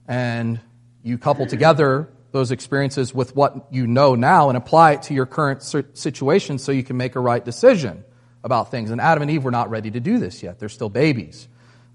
and 0.08 0.58
you 1.04 1.16
couple 1.16 1.46
together 1.46 2.08
those 2.32 2.50
experiences 2.50 3.14
with 3.14 3.36
what 3.36 3.68
you 3.70 3.86
know 3.86 4.16
now 4.16 4.48
and 4.48 4.58
apply 4.58 4.94
it 4.94 5.02
to 5.02 5.14
your 5.14 5.26
current 5.26 5.62
situation 5.62 6.58
so 6.58 6.72
you 6.72 6.82
can 6.82 6.96
make 6.96 7.14
a 7.14 7.20
right 7.20 7.44
decision 7.44 8.04
about 8.42 8.72
things. 8.72 8.90
And 8.90 9.00
Adam 9.00 9.22
and 9.22 9.30
Eve 9.30 9.44
were 9.44 9.52
not 9.52 9.70
ready 9.70 9.92
to 9.92 10.00
do 10.00 10.18
this 10.18 10.42
yet. 10.42 10.58
They're 10.58 10.68
still 10.68 10.90
babies. 10.90 11.46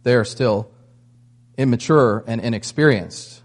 They're 0.03 0.23
still 0.23 0.71
immature 1.57 2.23
and 2.27 2.39
inexperienced. 2.39 3.41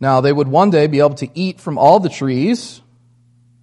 Now, 0.00 0.22
they 0.22 0.32
would 0.32 0.48
one 0.48 0.70
day 0.70 0.86
be 0.86 1.00
able 1.00 1.16
to 1.16 1.28
eat 1.38 1.60
from 1.60 1.76
all 1.76 2.00
the 2.00 2.08
trees, 2.08 2.80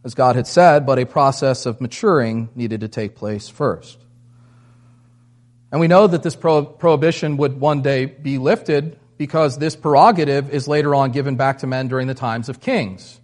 as 0.05 0.13
God 0.13 0.35
had 0.35 0.45
said, 0.45 0.85
but 0.85 0.99
a 0.99 1.05
process 1.05 1.65
of 1.65 1.81
maturing 1.81 2.49
needed 2.55 2.81
to 2.81 2.87
take 2.87 3.15
place 3.15 3.49
first. 3.49 3.97
And 5.71 5.81
we 5.81 5.87
know 5.87 6.05
that 6.05 6.21
this 6.21 6.35
prohibition 6.35 7.37
would 7.37 7.59
one 7.59 7.81
day 7.81 8.05
be 8.05 8.37
lifted 8.37 8.99
because 9.17 9.57
this 9.57 9.75
prerogative 9.75 10.53
is 10.53 10.67
later 10.67 10.93
on 10.93 11.11
given 11.11 11.35
back 11.35 11.57
to 11.59 11.67
men 11.67 11.87
during 11.87 12.07
the 12.07 12.13
times 12.13 12.49
of 12.49 12.61
kings. 12.61 13.19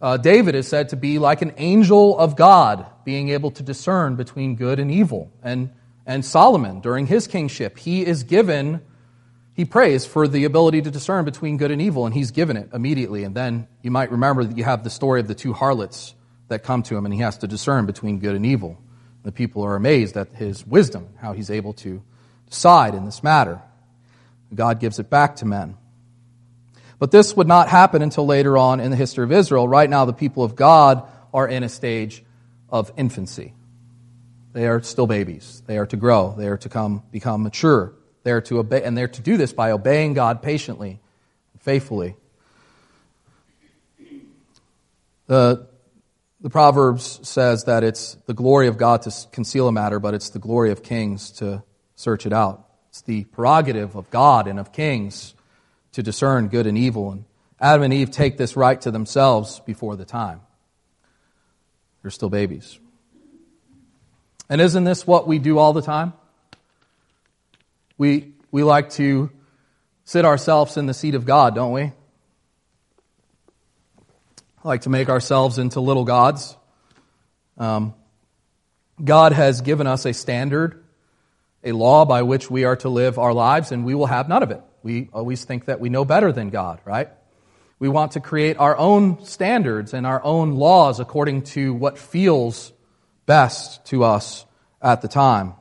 Uh, 0.00 0.16
David 0.16 0.56
is 0.56 0.66
said 0.66 0.88
to 0.88 0.96
be 0.96 1.20
like 1.20 1.40
an 1.40 1.54
angel 1.56 2.18
of 2.18 2.34
God, 2.34 2.84
being 3.04 3.28
able 3.28 3.52
to 3.52 3.62
discern 3.62 4.16
between 4.16 4.56
good 4.56 4.80
and 4.80 4.90
evil. 4.90 5.30
And, 5.40 5.70
and 6.04 6.24
Solomon, 6.24 6.80
during 6.80 7.06
his 7.06 7.28
kingship, 7.28 7.78
he 7.78 8.04
is 8.04 8.24
given, 8.24 8.80
he 9.54 9.64
prays 9.64 10.06
for 10.06 10.26
the 10.26 10.44
ability 10.44 10.82
to 10.82 10.90
discern 10.90 11.24
between 11.24 11.58
good 11.58 11.70
and 11.70 11.82
evil, 11.82 12.06
and 12.06 12.14
he's 12.14 12.30
given 12.30 12.56
it 12.56 12.70
immediately. 12.72 13.24
And 13.24 13.34
then 13.34 13.68
you 13.82 13.90
might 13.90 14.10
remember 14.10 14.44
that 14.44 14.56
you 14.56 14.64
have 14.64 14.82
the 14.82 14.90
story 14.90 15.20
of 15.20 15.28
the 15.28 15.34
two 15.34 15.52
harlots 15.52 16.14
that 16.48 16.62
come 16.62 16.82
to 16.84 16.96
him, 16.96 17.04
and 17.04 17.14
he 17.14 17.20
has 17.20 17.38
to 17.38 17.46
discern 17.46 17.86
between 17.86 18.18
good 18.18 18.34
and 18.34 18.46
evil. 18.46 18.78
The 19.24 19.32
people 19.32 19.62
are 19.62 19.76
amazed 19.76 20.16
at 20.16 20.34
his 20.34 20.66
wisdom, 20.66 21.08
how 21.20 21.32
he's 21.32 21.50
able 21.50 21.74
to 21.74 22.02
decide 22.48 22.94
in 22.94 23.04
this 23.04 23.22
matter. 23.22 23.60
God 24.54 24.80
gives 24.80 24.98
it 24.98 25.08
back 25.10 25.36
to 25.36 25.46
men. 25.46 25.76
But 26.98 27.10
this 27.10 27.36
would 27.36 27.48
not 27.48 27.68
happen 27.68 28.00
until 28.00 28.26
later 28.26 28.56
on 28.56 28.80
in 28.80 28.90
the 28.90 28.96
history 28.96 29.24
of 29.24 29.32
Israel. 29.32 29.66
Right 29.66 29.88
now, 29.88 30.04
the 30.04 30.12
people 30.12 30.44
of 30.44 30.56
God 30.56 31.06
are 31.34 31.48
in 31.48 31.62
a 31.62 31.68
stage 31.68 32.22
of 32.70 32.92
infancy. 32.96 33.54
They 34.52 34.66
are 34.66 34.82
still 34.82 35.06
babies. 35.06 35.62
They 35.66 35.78
are 35.78 35.86
to 35.86 35.96
grow. 35.96 36.34
They 36.36 36.46
are 36.46 36.58
to 36.58 36.68
come, 36.68 37.02
become 37.10 37.42
mature. 37.42 37.94
They 38.22 38.32
are 38.32 38.40
to 38.42 38.58
obey, 38.58 38.82
and 38.82 38.96
they're 38.96 39.08
to 39.08 39.22
do 39.22 39.36
this 39.36 39.52
by 39.52 39.72
obeying 39.72 40.14
God 40.14 40.42
patiently, 40.42 41.00
and 41.52 41.62
faithfully. 41.62 42.16
The, 45.26 45.66
the 46.40 46.50
Proverbs 46.50 47.20
says 47.22 47.64
that 47.64 47.84
it's 47.84 48.16
the 48.26 48.34
glory 48.34 48.68
of 48.68 48.76
God 48.76 49.02
to 49.02 49.12
conceal 49.30 49.68
a 49.68 49.72
matter, 49.72 49.98
but 49.98 50.14
it's 50.14 50.30
the 50.30 50.38
glory 50.38 50.72
of 50.72 50.82
kings 50.82 51.30
to 51.32 51.62
search 51.94 52.26
it 52.26 52.32
out. 52.32 52.66
It's 52.90 53.02
the 53.02 53.24
prerogative 53.24 53.96
of 53.96 54.10
God 54.10 54.46
and 54.46 54.58
of 54.58 54.72
kings 54.72 55.34
to 55.92 56.02
discern 56.02 56.48
good 56.48 56.66
and 56.66 56.76
evil. 56.76 57.12
And 57.12 57.24
Adam 57.60 57.84
and 57.84 57.94
Eve 57.94 58.10
take 58.10 58.36
this 58.36 58.56
right 58.56 58.80
to 58.82 58.90
themselves 58.90 59.60
before 59.60 59.96
the 59.96 60.04
time. 60.04 60.40
They're 62.02 62.10
still 62.10 62.28
babies. 62.28 62.78
And 64.48 64.60
isn't 64.60 64.84
this 64.84 65.06
what 65.06 65.26
we 65.26 65.38
do 65.38 65.58
all 65.58 65.72
the 65.72 65.80
time? 65.80 66.12
We, 68.02 68.32
we 68.50 68.64
like 68.64 68.90
to 68.94 69.30
sit 70.02 70.24
ourselves 70.24 70.76
in 70.76 70.86
the 70.86 70.92
seat 70.92 71.14
of 71.14 71.24
God, 71.24 71.54
don't 71.54 71.70
we? 71.70 71.92
Like 74.64 74.80
to 74.80 74.90
make 74.90 75.08
ourselves 75.08 75.56
into 75.56 75.78
little 75.78 76.04
gods. 76.04 76.56
Um, 77.56 77.94
God 79.04 79.30
has 79.30 79.60
given 79.60 79.86
us 79.86 80.04
a 80.04 80.12
standard, 80.12 80.82
a 81.62 81.70
law 81.70 82.04
by 82.04 82.22
which 82.22 82.50
we 82.50 82.64
are 82.64 82.74
to 82.78 82.88
live 82.88 83.20
our 83.20 83.32
lives, 83.32 83.70
and 83.70 83.84
we 83.84 83.94
will 83.94 84.06
have 84.06 84.28
none 84.28 84.42
of 84.42 84.50
it. 84.50 84.62
We 84.82 85.08
always 85.12 85.44
think 85.44 85.66
that 85.66 85.78
we 85.78 85.88
know 85.88 86.04
better 86.04 86.32
than 86.32 86.50
God, 86.50 86.80
right? 86.84 87.08
We 87.78 87.88
want 87.88 88.12
to 88.12 88.20
create 88.20 88.56
our 88.58 88.76
own 88.76 89.24
standards 89.24 89.94
and 89.94 90.08
our 90.08 90.24
own 90.24 90.56
laws 90.56 90.98
according 90.98 91.42
to 91.54 91.72
what 91.72 91.98
feels 91.98 92.72
best 93.26 93.84
to 93.86 94.02
us 94.02 94.44
at 94.82 95.02
the 95.02 95.08
time. 95.08 95.54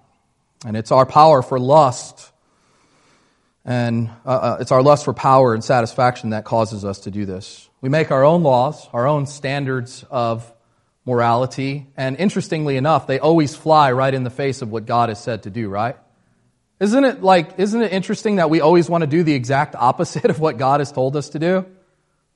And 0.66 0.76
it's 0.76 0.92
our 0.92 1.06
power 1.06 1.44
for 1.44 1.60
lust 1.60 2.30
and 3.64 4.10
uh, 4.26 4.30
uh, 4.30 4.58
it's 4.60 4.72
our 4.72 4.82
lust 4.82 5.06
for 5.06 5.14
power 5.14 5.54
and 5.54 5.64
satisfaction 5.64 6.32
that 6.32 6.46
causes 6.46 6.84
us 6.84 7.02
to 7.02 7.12
do 7.12 7.26
this. 7.26 7.70
We 7.82 7.90
make 7.90 8.12
our 8.12 8.24
own 8.24 8.44
laws, 8.44 8.88
our 8.94 9.08
own 9.08 9.26
standards 9.26 10.06
of 10.10 10.52
morality, 11.06 11.88
and 11.98 12.18
interestingly 12.18 12.78
enough, 12.78 13.08
they 13.08 13.20
always 13.20 13.56
fly 13.56 13.92
right 13.92 14.14
in 14.14 14.24
the 14.24 14.30
face 14.30 14.62
of 14.62 14.72
what 14.72 14.86
God 14.86 15.10
has 15.10 15.22
said 15.22 15.44
to 15.44 15.50
do, 15.50 15.68
right? 15.70 15.96
Isn't 16.80 17.04
it 17.04 17.22
like, 17.22 17.60
isn't 17.60 17.82
it 17.82 17.92
interesting 17.92 18.38
that 18.38 18.50
we 18.50 18.62
always 18.62 18.90
want 18.90 19.02
to 19.02 19.08
do 19.08 19.24
the 19.24 19.34
exact 19.34 19.76
opposite 19.76 20.26
of 20.26 20.40
what 20.40 20.58
God 20.58 20.80
has 20.80 20.92
told 20.92 21.16
us 21.16 21.30
to 21.30 21.40
do 21.40 21.66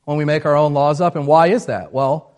when 0.03 0.17
we 0.17 0.25
make 0.25 0.45
our 0.45 0.55
own 0.55 0.73
laws 0.73 1.01
up? 1.01 1.15
And 1.15 1.25
why 1.25 1.47
is 1.47 1.65
that? 1.65 1.91
Well, 1.91 2.31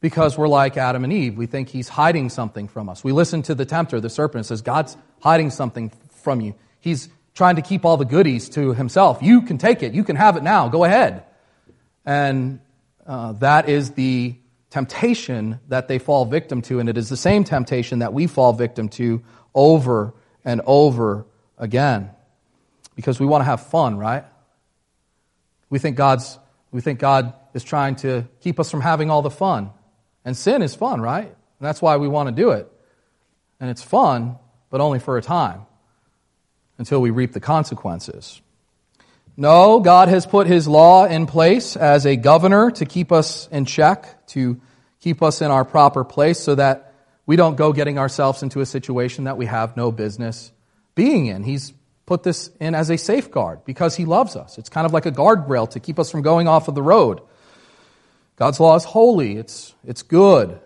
because 0.00 0.38
we're 0.38 0.48
like 0.48 0.76
Adam 0.76 1.04
and 1.04 1.12
Eve. 1.12 1.36
We 1.36 1.46
think 1.46 1.68
he's 1.68 1.88
hiding 1.88 2.28
something 2.28 2.68
from 2.68 2.88
us. 2.88 3.02
We 3.02 3.12
listen 3.12 3.42
to 3.42 3.54
the 3.54 3.64
tempter, 3.64 4.00
the 4.00 4.10
serpent, 4.10 4.36
and 4.36 4.46
says, 4.46 4.62
God's 4.62 4.96
hiding 5.20 5.50
something 5.50 5.90
from 6.22 6.40
you. 6.40 6.54
He's 6.80 7.08
trying 7.38 7.54
to 7.54 7.62
keep 7.62 7.84
all 7.84 7.96
the 7.96 8.04
goodies 8.04 8.48
to 8.48 8.74
himself. 8.74 9.22
You 9.22 9.42
can 9.42 9.58
take 9.58 9.84
it. 9.84 9.94
You 9.94 10.02
can 10.02 10.16
have 10.16 10.36
it 10.36 10.42
now. 10.42 10.68
Go 10.68 10.82
ahead. 10.82 11.22
And 12.04 12.58
uh, 13.06 13.34
that 13.34 13.68
is 13.68 13.92
the 13.92 14.34
temptation 14.70 15.60
that 15.68 15.86
they 15.86 16.00
fall 16.00 16.24
victim 16.24 16.62
to. 16.62 16.80
And 16.80 16.88
it 16.88 16.98
is 16.98 17.08
the 17.08 17.16
same 17.16 17.44
temptation 17.44 18.00
that 18.00 18.12
we 18.12 18.26
fall 18.26 18.52
victim 18.54 18.88
to 18.90 19.22
over 19.54 20.14
and 20.44 20.60
over 20.66 21.26
again 21.56 22.10
because 22.96 23.20
we 23.20 23.26
want 23.26 23.42
to 23.42 23.44
have 23.44 23.64
fun, 23.68 23.96
right? 23.96 24.24
We 25.70 25.78
think 25.78 25.96
God's 25.96 26.40
we 26.72 26.80
think 26.80 26.98
God 26.98 27.34
is 27.54 27.62
trying 27.62 27.94
to 27.96 28.26
keep 28.40 28.58
us 28.58 28.68
from 28.68 28.80
having 28.80 29.10
all 29.10 29.22
the 29.22 29.30
fun. 29.30 29.70
And 30.24 30.36
sin 30.36 30.60
is 30.60 30.74
fun, 30.74 31.00
right? 31.00 31.28
And 31.28 31.66
that's 31.66 31.80
why 31.80 31.98
we 31.98 32.08
want 32.08 32.28
to 32.30 32.34
do 32.34 32.50
it. 32.50 32.70
And 33.60 33.70
it's 33.70 33.82
fun, 33.82 34.38
but 34.70 34.80
only 34.80 34.98
for 34.98 35.16
a 35.16 35.22
time 35.22 35.66
until 36.78 37.00
we 37.00 37.10
reap 37.10 37.32
the 37.32 37.40
consequences. 37.40 38.40
No, 39.36 39.80
God 39.80 40.08
has 40.08 40.26
put 40.26 40.46
his 40.46 40.66
law 40.66 41.04
in 41.04 41.26
place 41.26 41.76
as 41.76 42.06
a 42.06 42.16
governor 42.16 42.70
to 42.72 42.86
keep 42.86 43.12
us 43.12 43.48
in 43.52 43.66
check, 43.66 44.26
to 44.28 44.60
keep 45.00 45.22
us 45.22 45.42
in 45.42 45.50
our 45.50 45.64
proper 45.64 46.02
place 46.02 46.40
so 46.40 46.54
that 46.54 46.94
we 47.26 47.36
don't 47.36 47.56
go 47.56 47.72
getting 47.72 47.98
ourselves 47.98 48.42
into 48.42 48.60
a 48.60 48.66
situation 48.66 49.24
that 49.24 49.36
we 49.36 49.46
have 49.46 49.76
no 49.76 49.92
business 49.92 50.50
being 50.94 51.26
in. 51.26 51.44
He's 51.44 51.72
put 52.06 52.22
this 52.22 52.50
in 52.58 52.74
as 52.74 52.90
a 52.90 52.96
safeguard 52.96 53.64
because 53.64 53.94
he 53.94 54.06
loves 54.06 54.34
us. 54.34 54.58
It's 54.58 54.70
kind 54.70 54.86
of 54.86 54.92
like 54.92 55.06
a 55.06 55.12
guardrail 55.12 55.70
to 55.70 55.78
keep 55.78 55.98
us 55.98 56.10
from 56.10 56.22
going 56.22 56.48
off 56.48 56.66
of 56.66 56.74
the 56.74 56.82
road. 56.82 57.20
God's 58.36 58.58
law 58.58 58.74
is 58.76 58.84
holy, 58.84 59.36
it's, 59.36 59.74
it's 59.84 60.02
good, 60.02 60.58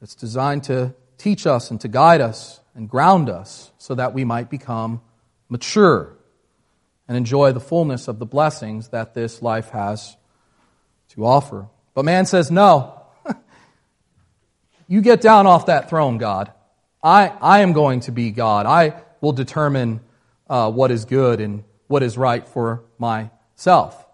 it's 0.00 0.14
designed 0.14 0.64
to 0.64 0.94
teach 1.18 1.46
us 1.46 1.70
and 1.70 1.80
to 1.82 1.88
guide 1.88 2.20
us 2.20 2.60
and 2.74 2.88
ground 2.88 3.28
us 3.28 3.70
so 3.76 3.94
that 3.94 4.14
we 4.14 4.24
might 4.24 4.48
become 4.48 5.02
mature 5.48 6.16
and 7.06 7.16
enjoy 7.16 7.52
the 7.52 7.60
fullness 7.60 8.08
of 8.08 8.18
the 8.18 8.26
blessings 8.26 8.88
that 8.88 9.14
this 9.14 9.40
life 9.42 9.70
has 9.70 10.16
to 11.10 11.24
offer. 11.24 11.68
But 11.94 12.04
man 12.04 12.26
says, 12.26 12.50
No, 12.50 13.02
you 14.88 15.00
get 15.00 15.20
down 15.20 15.46
off 15.46 15.66
that 15.66 15.88
throne, 15.88 16.18
God. 16.18 16.52
I, 17.02 17.28
I 17.28 17.60
am 17.60 17.72
going 17.72 18.00
to 18.00 18.12
be 18.12 18.30
God. 18.30 18.66
I 18.66 19.02
will 19.20 19.32
determine 19.32 20.00
uh, 20.48 20.70
what 20.70 20.90
is 20.90 21.04
good 21.04 21.40
and 21.40 21.64
what 21.86 22.02
is 22.02 22.18
right 22.18 22.46
for 22.46 22.84
myself. 22.98 24.04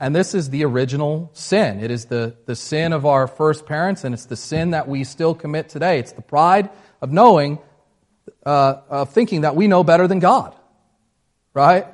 And 0.00 0.16
this 0.16 0.34
is 0.34 0.50
the 0.50 0.64
original 0.64 1.30
sin. 1.32 1.78
It 1.78 1.92
is 1.92 2.06
the, 2.06 2.34
the 2.46 2.56
sin 2.56 2.92
of 2.92 3.06
our 3.06 3.28
first 3.28 3.66
parents, 3.66 4.02
and 4.02 4.12
it's 4.12 4.26
the 4.26 4.36
sin 4.36 4.70
that 4.72 4.88
we 4.88 5.04
still 5.04 5.34
commit 5.34 5.68
today. 5.68 6.00
It's 6.00 6.12
the 6.12 6.22
pride 6.22 6.70
of 7.00 7.12
knowing, 7.12 7.60
uh, 8.44 8.78
of 8.88 9.10
thinking 9.10 9.42
that 9.42 9.54
we 9.54 9.68
know 9.68 9.84
better 9.84 10.08
than 10.08 10.18
God. 10.18 10.56
Right? 11.54 11.86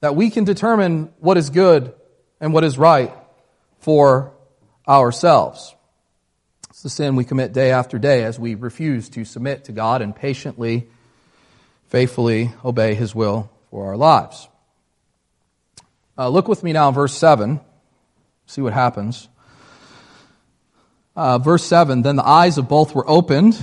That 0.00 0.16
we 0.16 0.30
can 0.30 0.44
determine 0.44 1.12
what 1.18 1.36
is 1.36 1.50
good 1.50 1.92
and 2.40 2.52
what 2.52 2.64
is 2.64 2.78
right 2.78 3.12
for 3.80 4.32
ourselves. 4.86 5.74
It's 6.70 6.82
the 6.82 6.90
sin 6.90 7.16
we 7.16 7.24
commit 7.24 7.52
day 7.52 7.72
after 7.72 7.98
day 7.98 8.22
as 8.24 8.38
we 8.38 8.54
refuse 8.54 9.08
to 9.10 9.24
submit 9.24 9.64
to 9.64 9.72
God 9.72 10.00
and 10.00 10.14
patiently, 10.14 10.88
faithfully 11.88 12.52
obey 12.64 12.94
His 12.94 13.14
will 13.14 13.50
for 13.70 13.86
our 13.86 13.96
lives. 13.96 14.48
Uh, 16.16 16.28
look 16.28 16.48
with 16.48 16.62
me 16.62 16.72
now 16.72 16.88
in 16.88 16.94
verse 16.94 17.14
7. 17.14 17.60
See 18.46 18.60
what 18.60 18.72
happens. 18.72 19.28
Uh, 21.14 21.38
verse 21.38 21.64
7 21.64 22.02
Then 22.02 22.16
the 22.16 22.26
eyes 22.26 22.58
of 22.58 22.68
both 22.68 22.94
were 22.94 23.08
opened, 23.08 23.62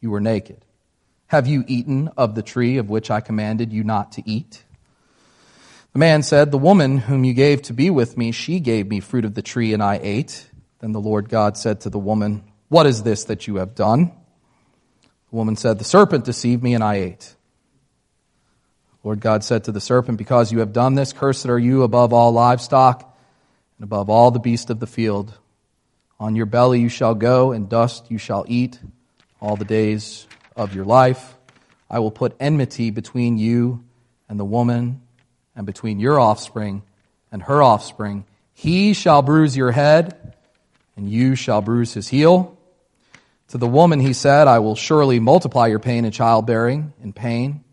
you 0.00 0.10
were 0.10 0.20
naked? 0.20 0.64
Have 1.26 1.46
you 1.46 1.64
eaten 1.68 2.08
of 2.16 2.34
the 2.34 2.42
tree 2.42 2.78
of 2.78 2.90
which 2.90 3.10
I 3.10 3.20
commanded 3.20 3.72
you 3.72 3.84
not 3.84 4.12
to 4.12 4.28
eat? 4.28 4.64
The 5.92 5.98
man 5.98 6.22
said, 6.22 6.50
The 6.50 6.58
woman 6.58 6.98
whom 6.98 7.24
you 7.24 7.34
gave 7.34 7.62
to 7.62 7.72
be 7.72 7.90
with 7.90 8.16
me, 8.16 8.32
she 8.32 8.60
gave 8.60 8.88
me 8.88 9.00
fruit 9.00 9.24
of 9.24 9.34
the 9.34 9.42
tree, 9.42 9.72
and 9.72 9.82
I 9.82 10.00
ate. 10.02 10.48
Then 10.80 10.92
the 10.92 11.00
Lord 11.00 11.28
God 11.28 11.56
said 11.56 11.82
to 11.82 11.90
the 11.90 11.98
woman, 11.98 12.42
What 12.68 12.86
is 12.86 13.02
this 13.02 13.24
that 13.24 13.46
you 13.46 13.56
have 13.56 13.74
done? 13.74 14.06
The 15.30 15.36
woman 15.36 15.56
said, 15.56 15.78
The 15.78 15.84
serpent 15.84 16.24
deceived 16.24 16.62
me, 16.62 16.74
and 16.74 16.82
I 16.82 16.96
ate. 16.96 17.34
Lord 19.02 19.20
God 19.20 19.44
said 19.44 19.64
to 19.64 19.72
the 19.72 19.80
serpent, 19.80 20.18
Because 20.18 20.52
you 20.52 20.60
have 20.60 20.72
done 20.72 20.94
this, 20.94 21.12
cursed 21.12 21.46
are 21.46 21.58
you 21.58 21.82
above 21.82 22.12
all 22.12 22.32
livestock 22.32 23.16
and 23.78 23.84
above 23.84 24.10
all 24.10 24.30
the 24.30 24.40
beasts 24.40 24.70
of 24.70 24.80
the 24.80 24.86
field. 24.86 25.32
On 26.18 26.36
your 26.36 26.46
belly 26.46 26.80
you 26.80 26.88
shall 26.88 27.14
go, 27.14 27.52
and 27.52 27.68
dust 27.68 28.10
you 28.10 28.18
shall 28.18 28.44
eat 28.48 28.78
all 29.40 29.56
the 29.56 29.64
days 29.64 30.26
of 30.56 30.74
your 30.74 30.84
life. 30.84 31.34
I 31.88 31.98
will 31.98 32.10
put 32.10 32.36
enmity 32.38 32.90
between 32.90 33.38
you 33.38 33.82
and 34.28 34.38
the 34.38 34.44
woman, 34.44 35.00
and 35.56 35.66
between 35.66 35.98
your 35.98 36.20
offspring 36.20 36.82
and 37.32 37.42
her 37.42 37.62
offspring. 37.62 38.24
He 38.52 38.92
shall 38.94 39.22
bruise 39.22 39.56
your 39.56 39.72
head, 39.72 40.36
and 40.96 41.08
you 41.08 41.34
shall 41.34 41.62
bruise 41.62 41.92
his 41.92 42.08
heel. 42.08 42.56
To 43.48 43.58
the 43.58 43.66
woman 43.66 43.98
he 43.98 44.12
said, 44.12 44.46
I 44.46 44.60
will 44.60 44.76
surely 44.76 45.18
multiply 45.18 45.66
your 45.66 45.80
pain 45.80 46.04
in 46.04 46.12
childbearing, 46.12 46.92
in 47.02 47.12
pain. 47.12 47.64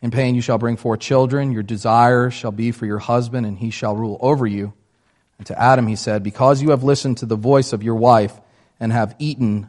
In 0.00 0.10
pain 0.10 0.34
you 0.34 0.40
shall 0.40 0.58
bring 0.58 0.76
forth 0.76 1.00
children. 1.00 1.52
Your 1.52 1.62
desire 1.62 2.30
shall 2.30 2.52
be 2.52 2.72
for 2.72 2.86
your 2.86 2.98
husband, 2.98 3.46
and 3.46 3.58
he 3.58 3.70
shall 3.70 3.94
rule 3.94 4.18
over 4.20 4.46
you. 4.46 4.72
And 5.38 5.46
to 5.48 5.60
Adam 5.60 5.86
he 5.86 5.96
said, 5.96 6.22
Because 6.22 6.62
you 6.62 6.70
have 6.70 6.82
listened 6.82 7.18
to 7.18 7.26
the 7.26 7.36
voice 7.36 7.72
of 7.74 7.82
your 7.82 7.96
wife 7.96 8.40
and 8.80 8.92
have 8.92 9.14
eaten 9.18 9.68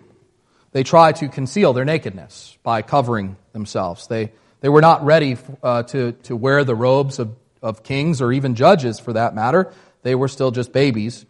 They 0.71 0.83
try 0.83 1.11
to 1.11 1.27
conceal 1.27 1.73
their 1.73 1.85
nakedness 1.85 2.57
by 2.63 2.81
covering 2.81 3.35
themselves. 3.51 4.07
They, 4.07 4.31
they 4.61 4.69
were 4.69 4.81
not 4.81 5.03
ready 5.03 5.37
uh, 5.61 5.83
to, 5.83 6.13
to 6.23 6.35
wear 6.35 6.63
the 6.63 6.75
robes 6.75 7.19
of, 7.19 7.35
of 7.61 7.83
kings 7.83 8.21
or 8.21 8.31
even 8.31 8.55
judges 8.55 8.99
for 8.99 9.13
that 9.13 9.35
matter. 9.35 9.73
They 10.03 10.15
were 10.15 10.27
still 10.27 10.51
just 10.51 10.71
babies. 10.71 11.25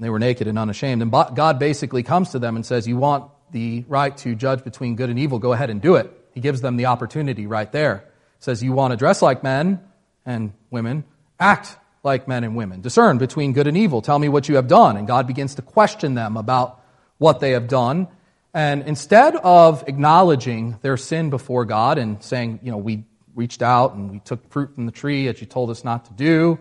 They 0.00 0.10
were 0.10 0.18
naked 0.18 0.46
and 0.46 0.58
unashamed. 0.58 1.02
And 1.02 1.10
God 1.10 1.58
basically 1.58 2.02
comes 2.02 2.30
to 2.30 2.38
them 2.38 2.56
and 2.56 2.66
says, 2.66 2.86
You 2.86 2.96
want 2.96 3.30
the 3.52 3.84
right 3.88 4.16
to 4.18 4.34
judge 4.34 4.64
between 4.64 4.96
good 4.96 5.10
and 5.10 5.18
evil, 5.18 5.38
go 5.38 5.52
ahead 5.52 5.70
and 5.70 5.80
do 5.80 5.96
it. 5.96 6.10
He 6.32 6.40
gives 6.40 6.60
them 6.60 6.76
the 6.76 6.86
opportunity 6.86 7.46
right 7.46 7.70
there. 7.70 8.04
He 8.38 8.44
Says, 8.44 8.62
You 8.62 8.72
want 8.72 8.90
to 8.90 8.96
dress 8.96 9.22
like 9.22 9.42
men 9.42 9.80
and 10.26 10.52
women, 10.70 11.04
act 11.38 11.76
like 12.02 12.28
men 12.28 12.44
and 12.44 12.56
women. 12.56 12.80
Discern 12.80 13.18
between 13.18 13.52
good 13.52 13.66
and 13.66 13.76
evil. 13.76 14.02
Tell 14.02 14.18
me 14.18 14.28
what 14.28 14.48
you 14.48 14.56
have 14.56 14.68
done. 14.68 14.96
And 14.96 15.06
God 15.06 15.26
begins 15.26 15.54
to 15.56 15.62
question 15.62 16.14
them 16.14 16.36
about 16.36 16.80
what 17.18 17.40
they 17.40 17.52
have 17.52 17.68
done. 17.68 18.08
And 18.54 18.84
instead 18.84 19.34
of 19.34 19.82
acknowledging 19.88 20.78
their 20.80 20.96
sin 20.96 21.28
before 21.28 21.64
God 21.64 21.98
and 21.98 22.22
saying, 22.22 22.60
you 22.62 22.70
know, 22.70 22.76
we 22.76 23.04
reached 23.34 23.62
out 23.62 23.94
and 23.94 24.12
we 24.12 24.20
took 24.20 24.48
fruit 24.50 24.72
from 24.76 24.86
the 24.86 24.92
tree 24.92 25.26
that 25.26 25.40
you 25.40 25.46
told 25.46 25.70
us 25.70 25.82
not 25.82 26.04
to 26.04 26.12
do, 26.12 26.60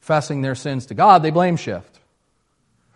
confessing 0.00 0.42
their 0.42 0.56
sins 0.56 0.86
to 0.86 0.94
God, 0.94 1.22
they 1.22 1.30
blame 1.30 1.56
shift. 1.56 2.00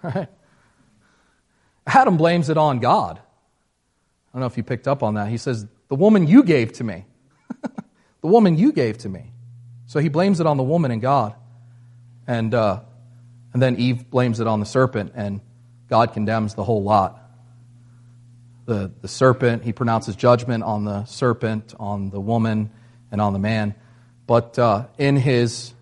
Right? 0.02 0.28
Adam 1.86 2.16
blames 2.16 2.48
it 2.48 2.58
on 2.58 2.80
God. 2.80 3.18
I 3.18 4.32
don't 4.32 4.40
know 4.40 4.46
if 4.46 4.56
you 4.56 4.64
picked 4.64 4.88
up 4.88 5.04
on 5.04 5.14
that. 5.14 5.28
He 5.28 5.36
says, 5.36 5.66
The 5.88 5.94
woman 5.94 6.26
you 6.26 6.42
gave 6.42 6.72
to 6.74 6.84
me. 6.84 7.04
the 7.62 8.26
woman 8.26 8.58
you 8.58 8.72
gave 8.72 8.98
to 8.98 9.08
me. 9.08 9.30
So 9.86 10.00
he 10.00 10.08
blames 10.08 10.40
it 10.40 10.46
on 10.46 10.56
the 10.56 10.64
woman 10.64 10.90
and 10.90 11.00
God. 11.00 11.34
And, 12.26 12.52
uh, 12.52 12.80
and 13.52 13.62
then 13.62 13.76
Eve 13.76 14.10
blames 14.10 14.40
it 14.40 14.48
on 14.48 14.58
the 14.58 14.66
serpent, 14.66 15.12
and 15.14 15.40
God 15.88 16.14
condemns 16.14 16.54
the 16.54 16.64
whole 16.64 16.82
lot. 16.82 17.23
The, 18.66 18.90
the 19.02 19.08
serpent, 19.08 19.64
he 19.64 19.72
pronounces 19.72 20.16
judgment 20.16 20.64
on 20.64 20.84
the 20.84 21.04
serpent, 21.04 21.74
on 21.78 22.10
the 22.10 22.20
woman, 22.20 22.70
and 23.10 23.20
on 23.20 23.32
the 23.32 23.38
man. 23.38 23.74
But 24.26 24.58
uh, 24.58 24.86
in, 24.96 25.16
his, 25.16 25.74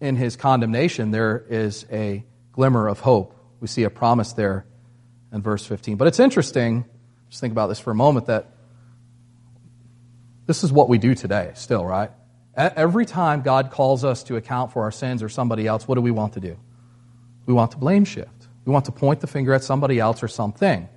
in 0.00 0.16
his 0.16 0.36
condemnation, 0.36 1.12
there 1.12 1.44
is 1.48 1.86
a 1.90 2.24
glimmer 2.52 2.88
of 2.88 3.00
hope. 3.00 3.34
We 3.60 3.68
see 3.68 3.84
a 3.84 3.90
promise 3.90 4.32
there 4.32 4.66
in 5.32 5.42
verse 5.42 5.64
15. 5.64 5.96
But 5.96 6.08
it's 6.08 6.20
interesting, 6.20 6.84
just 7.28 7.40
think 7.40 7.52
about 7.52 7.68
this 7.68 7.78
for 7.78 7.92
a 7.92 7.94
moment, 7.94 8.26
that 8.26 8.48
this 10.46 10.64
is 10.64 10.72
what 10.72 10.88
we 10.88 10.98
do 10.98 11.14
today, 11.14 11.52
still, 11.54 11.84
right? 11.84 12.10
Every 12.56 13.04
time 13.04 13.42
God 13.42 13.70
calls 13.70 14.04
us 14.04 14.22
to 14.24 14.36
account 14.36 14.72
for 14.72 14.82
our 14.82 14.90
sins 14.90 15.22
or 15.22 15.28
somebody 15.28 15.66
else, 15.66 15.86
what 15.86 15.96
do 15.96 16.00
we 16.00 16.10
want 16.10 16.32
to 16.34 16.40
do? 16.40 16.56
We 17.44 17.52
want 17.52 17.72
to 17.72 17.76
blame 17.76 18.04
shift. 18.04 18.48
We 18.64 18.72
want 18.72 18.86
to 18.86 18.92
point 18.92 19.20
the 19.20 19.26
finger 19.26 19.52
at 19.52 19.62
somebody 19.62 20.00
else 20.00 20.22
or 20.22 20.28
something. 20.28 20.88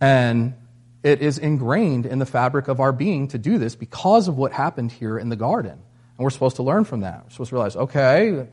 And 0.00 0.54
it 1.02 1.20
is 1.22 1.38
ingrained 1.38 2.06
in 2.06 2.18
the 2.18 2.26
fabric 2.26 2.68
of 2.68 2.80
our 2.80 2.92
being 2.92 3.28
to 3.28 3.38
do 3.38 3.58
this 3.58 3.74
because 3.74 4.28
of 4.28 4.36
what 4.36 4.52
happened 4.52 4.92
here 4.92 5.18
in 5.18 5.28
the 5.28 5.36
garden. 5.36 5.72
And 5.72 6.24
we're 6.24 6.30
supposed 6.30 6.56
to 6.56 6.62
learn 6.62 6.84
from 6.84 7.00
that. 7.00 7.24
We're 7.24 7.30
supposed 7.30 7.50
to 7.50 7.56
realize, 7.56 7.76
okay, 7.76 8.46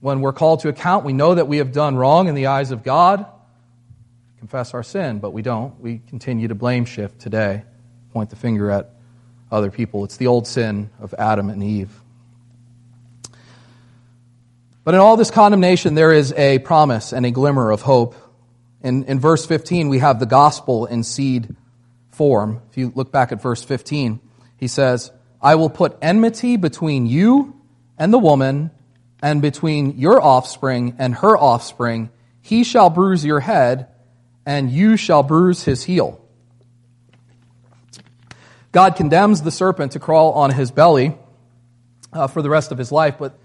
when 0.00 0.20
we're 0.20 0.32
called 0.32 0.60
to 0.60 0.68
account, 0.68 1.04
we 1.04 1.12
know 1.12 1.34
that 1.34 1.48
we 1.48 1.58
have 1.58 1.72
done 1.72 1.96
wrong 1.96 2.28
in 2.28 2.34
the 2.34 2.46
eyes 2.46 2.70
of 2.70 2.82
God 2.82 3.26
confess 4.44 4.74
our 4.74 4.82
sin, 4.82 5.20
but 5.20 5.30
we 5.30 5.40
don't. 5.40 5.80
We 5.80 6.02
continue 6.10 6.48
to 6.48 6.54
blame 6.54 6.84
shift 6.84 7.18
today, 7.18 7.62
point 8.12 8.28
the 8.28 8.36
finger 8.36 8.70
at 8.70 8.90
other 9.50 9.70
people. 9.70 10.04
It's 10.04 10.18
the 10.18 10.26
old 10.26 10.46
sin 10.46 10.90
of 11.00 11.14
Adam 11.14 11.48
and 11.48 11.62
Eve. 11.62 11.98
But 14.84 14.92
in 14.92 15.00
all 15.00 15.16
this 15.16 15.30
condemnation, 15.30 15.94
there 15.94 16.12
is 16.12 16.34
a 16.34 16.58
promise 16.58 17.14
and 17.14 17.24
a 17.24 17.30
glimmer 17.30 17.70
of 17.70 17.80
hope. 17.80 18.14
In, 18.84 19.04
in 19.04 19.18
verse 19.18 19.44
15, 19.44 19.88
we 19.88 19.98
have 19.98 20.20
the 20.20 20.26
gospel 20.26 20.86
in 20.86 21.02
seed 21.02 21.56
form. 22.12 22.62
If 22.70 22.76
you 22.76 22.92
look 22.94 23.10
back 23.10 23.32
at 23.32 23.42
verse 23.42 23.64
15, 23.64 24.20
he 24.56 24.68
says, 24.68 25.10
I 25.42 25.56
will 25.56 25.70
put 25.70 25.98
enmity 26.00 26.56
between 26.56 27.06
you 27.06 27.60
and 27.98 28.12
the 28.12 28.18
woman, 28.18 28.70
and 29.22 29.40
between 29.40 29.98
your 29.98 30.20
offspring 30.20 30.96
and 30.98 31.14
her 31.14 31.36
offspring. 31.36 32.10
He 32.42 32.62
shall 32.62 32.90
bruise 32.90 33.24
your 33.24 33.40
head, 33.40 33.86
and 34.44 34.70
you 34.70 34.98
shall 34.98 35.22
bruise 35.22 35.64
his 35.64 35.82
heel. 35.82 36.20
God 38.70 38.96
condemns 38.96 39.40
the 39.40 39.50
serpent 39.50 39.92
to 39.92 39.98
crawl 39.98 40.32
on 40.32 40.50
his 40.50 40.70
belly 40.70 41.16
uh, 42.12 42.26
for 42.26 42.42
the 42.42 42.50
rest 42.50 42.70
of 42.70 42.76
his 42.76 42.92
life, 42.92 43.16
but 43.18 43.38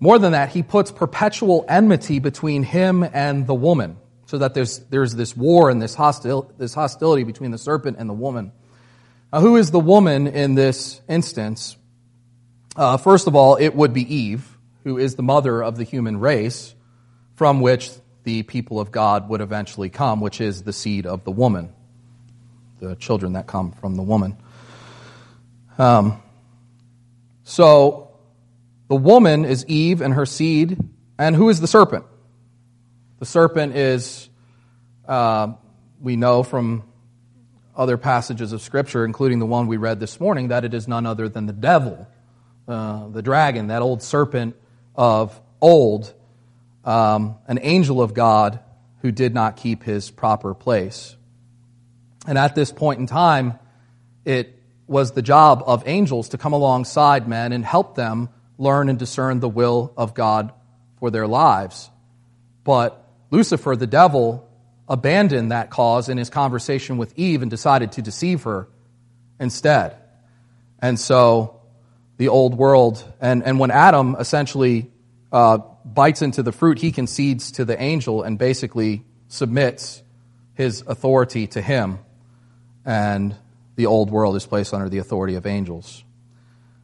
more 0.00 0.18
than 0.18 0.32
that, 0.32 0.48
he 0.48 0.64
puts 0.64 0.90
perpetual 0.90 1.64
enmity 1.68 2.18
between 2.18 2.64
him 2.64 3.04
and 3.04 3.46
the 3.46 3.54
woman, 3.54 3.98
so 4.32 4.38
that 4.38 4.54
there's, 4.54 4.78
there's 4.88 5.14
this 5.14 5.36
war 5.36 5.68
and 5.68 5.82
this, 5.82 5.94
hostil, 5.94 6.50
this 6.56 6.72
hostility 6.72 7.22
between 7.22 7.50
the 7.50 7.58
serpent 7.58 7.98
and 7.98 8.08
the 8.08 8.14
woman. 8.14 8.50
Now, 9.30 9.40
who 9.40 9.56
is 9.56 9.70
the 9.70 9.78
woman 9.78 10.26
in 10.26 10.54
this 10.54 11.02
instance? 11.06 11.76
Uh, 12.74 12.96
first 12.96 13.26
of 13.26 13.36
all, 13.36 13.56
it 13.56 13.74
would 13.74 13.92
be 13.92 14.14
Eve, 14.14 14.56
who 14.84 14.96
is 14.96 15.16
the 15.16 15.22
mother 15.22 15.62
of 15.62 15.76
the 15.76 15.84
human 15.84 16.18
race, 16.18 16.74
from 17.34 17.60
which 17.60 17.90
the 18.24 18.42
people 18.42 18.80
of 18.80 18.90
God 18.90 19.28
would 19.28 19.42
eventually 19.42 19.90
come, 19.90 20.22
which 20.22 20.40
is 20.40 20.62
the 20.62 20.72
seed 20.72 21.04
of 21.04 21.24
the 21.24 21.30
woman, 21.30 21.70
the 22.80 22.96
children 22.96 23.34
that 23.34 23.46
come 23.46 23.72
from 23.72 23.96
the 23.96 24.02
woman. 24.02 24.38
Um, 25.76 26.22
so 27.44 28.16
the 28.88 28.96
woman 28.96 29.44
is 29.44 29.66
Eve 29.66 30.00
and 30.00 30.14
her 30.14 30.24
seed. 30.24 30.78
And 31.18 31.36
who 31.36 31.50
is 31.50 31.60
the 31.60 31.66
serpent? 31.66 32.06
The 33.22 33.26
serpent 33.26 33.76
is, 33.76 34.28
uh, 35.06 35.52
we 36.00 36.16
know 36.16 36.42
from 36.42 36.82
other 37.76 37.96
passages 37.96 38.52
of 38.52 38.60
Scripture, 38.60 39.04
including 39.04 39.38
the 39.38 39.46
one 39.46 39.68
we 39.68 39.76
read 39.76 40.00
this 40.00 40.18
morning, 40.18 40.48
that 40.48 40.64
it 40.64 40.74
is 40.74 40.88
none 40.88 41.06
other 41.06 41.28
than 41.28 41.46
the 41.46 41.52
devil, 41.52 42.08
uh, 42.66 43.06
the 43.10 43.22
dragon, 43.22 43.68
that 43.68 43.80
old 43.80 44.02
serpent 44.02 44.56
of 44.96 45.40
old, 45.60 46.12
um, 46.84 47.36
an 47.46 47.60
angel 47.62 48.02
of 48.02 48.12
God 48.12 48.58
who 49.02 49.12
did 49.12 49.32
not 49.32 49.56
keep 49.56 49.84
his 49.84 50.10
proper 50.10 50.52
place. 50.52 51.14
And 52.26 52.36
at 52.36 52.56
this 52.56 52.72
point 52.72 52.98
in 52.98 53.06
time, 53.06 53.56
it 54.24 54.60
was 54.88 55.12
the 55.12 55.22
job 55.22 55.62
of 55.64 55.84
angels 55.86 56.30
to 56.30 56.38
come 56.38 56.54
alongside 56.54 57.28
men 57.28 57.52
and 57.52 57.64
help 57.64 57.94
them 57.94 58.30
learn 58.58 58.88
and 58.88 58.98
discern 58.98 59.38
the 59.38 59.48
will 59.48 59.92
of 59.96 60.12
God 60.12 60.52
for 60.98 61.12
their 61.12 61.28
lives. 61.28 61.88
But 62.64 62.98
Lucifer, 63.32 63.74
the 63.74 63.86
devil, 63.86 64.46
abandoned 64.88 65.50
that 65.52 65.70
cause 65.70 66.10
in 66.10 66.18
his 66.18 66.28
conversation 66.28 66.98
with 66.98 67.18
Eve 67.18 67.40
and 67.40 67.50
decided 67.50 67.92
to 67.92 68.02
deceive 68.02 68.42
her 68.42 68.68
instead. 69.40 69.96
And 70.78 71.00
so 71.00 71.62
the 72.18 72.28
old 72.28 72.54
world, 72.56 73.02
and, 73.20 73.42
and 73.42 73.58
when 73.58 73.70
Adam 73.70 74.16
essentially 74.20 74.90
uh, 75.32 75.58
bites 75.84 76.20
into 76.20 76.42
the 76.42 76.52
fruit, 76.52 76.78
he 76.78 76.92
concedes 76.92 77.52
to 77.52 77.64
the 77.64 77.80
angel 77.80 78.22
and 78.22 78.38
basically 78.38 79.02
submits 79.28 80.02
his 80.54 80.82
authority 80.86 81.46
to 81.48 81.62
him. 81.62 82.00
And 82.84 83.34
the 83.76 83.86
old 83.86 84.10
world 84.10 84.36
is 84.36 84.44
placed 84.44 84.74
under 84.74 84.90
the 84.90 84.98
authority 84.98 85.36
of 85.36 85.46
angels. 85.46 86.04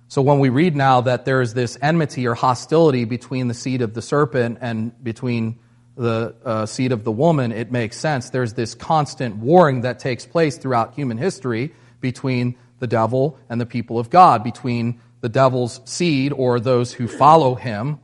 So 0.09 0.23
when 0.23 0.39
we 0.39 0.49
read 0.49 0.75
now 0.75 1.03
that 1.03 1.27
there 1.27 1.43
is 1.43 1.53
this 1.53 1.77
enmity 1.83 2.27
or 2.27 2.35
hostility 2.35 3.05
between 3.05 3.49
the 3.49 3.55
seed 3.55 3.83
of 3.83 3.93
the 3.93 4.01
serpent 4.01 4.59
and 4.63 5.05
between 5.05 5.59
the 5.99 6.35
uh, 6.45 6.65
seed 6.65 6.93
of 6.93 7.03
the 7.03 7.13
woman, 7.13 7.51
it 7.51 7.73
makes 7.73 7.97
sense. 7.97 8.31
There's 8.31 8.55
this 8.55 8.75
constant 8.75 9.37
warring 9.37 9.83
that 9.83 9.99
takes 9.99 10.25
place 10.25 10.57
throughout 10.57 10.95
human 10.95 11.19
history 11.19 11.75
between 12.01 12.57
the 12.79 12.87
devil 12.87 13.39
and 13.51 13.61
the 13.61 13.67
people 13.67 13.99
of 13.99 14.09
God, 14.09 14.45
between 14.45 15.01
the 15.21 15.29
devil's 15.29 15.81
seed 15.85 16.33
or 16.33 16.61
those 16.61 16.93
who 16.93 17.09
follow 17.09 17.57
him 17.57 17.99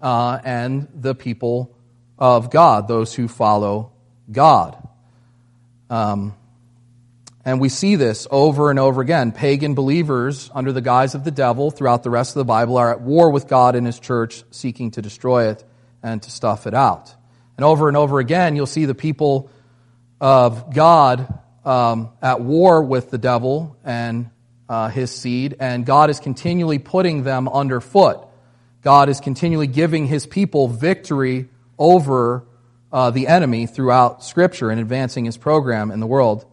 uh, 0.00 0.38
and 0.42 0.88
the 0.94 1.14
people 1.14 1.76
of 2.18 2.50
God, 2.50 2.88
those 2.88 3.14
who 3.14 3.28
follow 3.28 3.92
God. 4.32 4.76
Um, 5.90 6.34
and 7.44 7.60
we 7.60 7.68
see 7.68 7.96
this 7.96 8.26
over 8.30 8.70
and 8.70 8.78
over 8.78 9.02
again. 9.02 9.32
Pagan 9.32 9.74
believers, 9.74 10.50
under 10.54 10.72
the 10.72 10.80
guise 10.80 11.14
of 11.14 11.24
the 11.24 11.30
devil, 11.30 11.70
throughout 11.70 12.02
the 12.02 12.10
rest 12.10 12.30
of 12.30 12.40
the 12.40 12.46
Bible, 12.46 12.78
are 12.78 12.90
at 12.90 13.02
war 13.02 13.28
with 13.30 13.48
God 13.48 13.76
and 13.76 13.86
His 13.86 14.00
church, 14.00 14.44
seeking 14.50 14.92
to 14.92 15.02
destroy 15.02 15.50
it 15.50 15.62
and 16.02 16.22
to 16.22 16.30
stuff 16.30 16.66
it 16.66 16.72
out. 16.72 17.14
And 17.56 17.64
over 17.64 17.88
and 17.88 17.96
over 17.96 18.18
again, 18.18 18.56
you'll 18.56 18.66
see 18.66 18.84
the 18.84 18.94
people 18.94 19.50
of 20.20 20.74
God 20.74 21.40
um, 21.64 22.10
at 22.20 22.40
war 22.40 22.82
with 22.82 23.10
the 23.10 23.18
devil 23.18 23.76
and 23.84 24.30
uh, 24.68 24.88
his 24.88 25.10
seed, 25.10 25.56
and 25.60 25.84
God 25.84 26.10
is 26.10 26.20
continually 26.20 26.78
putting 26.78 27.22
them 27.22 27.48
underfoot. 27.48 28.26
God 28.84 29.08
is 29.08 29.20
continually 29.20 29.66
giving 29.66 30.06
His 30.06 30.26
people 30.26 30.68
victory 30.68 31.48
over 31.78 32.44
uh, 32.92 33.10
the 33.10 33.28
enemy 33.28 33.66
throughout 33.66 34.22
Scripture 34.22 34.70
and 34.70 34.80
advancing 34.80 35.24
His 35.24 35.36
program 35.36 35.90
in 35.90 36.00
the 36.00 36.06
world. 36.06 36.44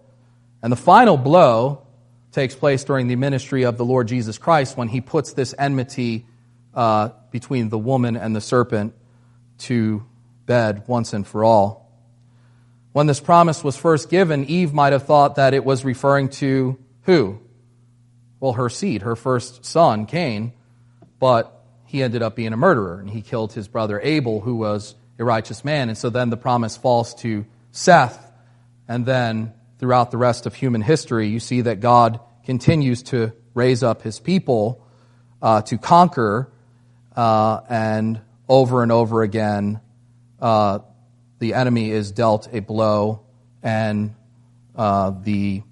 And 0.63 0.71
the 0.71 0.77
final 0.77 1.17
blow 1.17 1.85
takes 2.31 2.55
place 2.55 2.85
during 2.85 3.07
the 3.07 3.17
ministry 3.17 3.63
of 3.63 3.77
the 3.77 3.83
Lord 3.83 4.07
Jesus 4.07 4.37
Christ 4.37 4.77
when 4.77 4.87
he 4.87 5.01
puts 5.01 5.33
this 5.33 5.53
enmity 5.57 6.25
uh, 6.73 7.09
between 7.31 7.67
the 7.67 7.77
woman 7.77 8.15
and 8.15 8.33
the 8.33 8.39
serpent 8.39 8.93
to 9.59 10.05
bed 10.45 10.83
once 10.87 11.13
and 11.13 11.25
for 11.25 11.43
all. 11.43 11.89
When 12.93 13.07
this 13.07 13.19
promise 13.19 13.63
was 13.63 13.77
first 13.77 14.09
given, 14.09 14.45
Eve 14.45 14.73
might 14.73 14.93
have 14.93 15.05
thought 15.05 15.35
that 15.35 15.53
it 15.53 15.63
was 15.63 15.85
referring 15.85 16.29
to 16.29 16.77
who? 17.03 17.39
Well, 18.39 18.53
her 18.53 18.69
seed, 18.69 19.03
her 19.03 19.15
first 19.15 19.65
son, 19.65 20.05
Cain, 20.05 20.53
but 21.19 21.57
he 21.85 22.03
ended 22.03 22.21
up 22.21 22.35
being 22.35 22.53
a 22.53 22.57
murderer 22.57 22.99
and 22.99 23.09
he 23.09 23.21
killed 23.21 23.53
his 23.53 23.67
brother 23.67 23.99
Abel, 24.01 24.41
who 24.41 24.55
was 24.55 24.95
a 25.19 25.23
righteous 25.23 25.63
man. 25.63 25.89
And 25.89 25.97
so 25.97 26.09
then 26.09 26.29
the 26.29 26.37
promise 26.37 26.75
falls 26.75 27.15
to 27.15 27.45
Seth, 27.71 28.31
and 28.87 29.05
then 29.05 29.53
throughout 29.79 30.11
the 30.11 30.17
rest 30.17 30.45
of 30.45 30.53
human 30.53 30.81
history, 30.81 31.29
you 31.29 31.39
see 31.39 31.61
that 31.61 31.79
God 31.79 32.19
continues 32.45 33.03
to 33.03 33.31
raise 33.53 33.83
up 33.83 34.01
his 34.01 34.19
people 34.19 34.85
uh, 35.41 35.61
to 35.63 35.77
conquer, 35.77 36.51
uh, 37.15 37.61
and 37.69 38.21
over 38.47 38.83
and 38.83 38.91
over 38.91 39.21
again, 39.21 39.79
uh, 40.41 40.79
the 41.39 41.53
enemy 41.53 41.91
is 41.91 42.11
dealt 42.11 42.47
a 42.51 42.59
blow, 42.59 43.21
and 43.61 44.15
uh, 44.75 45.11
the 45.21 45.63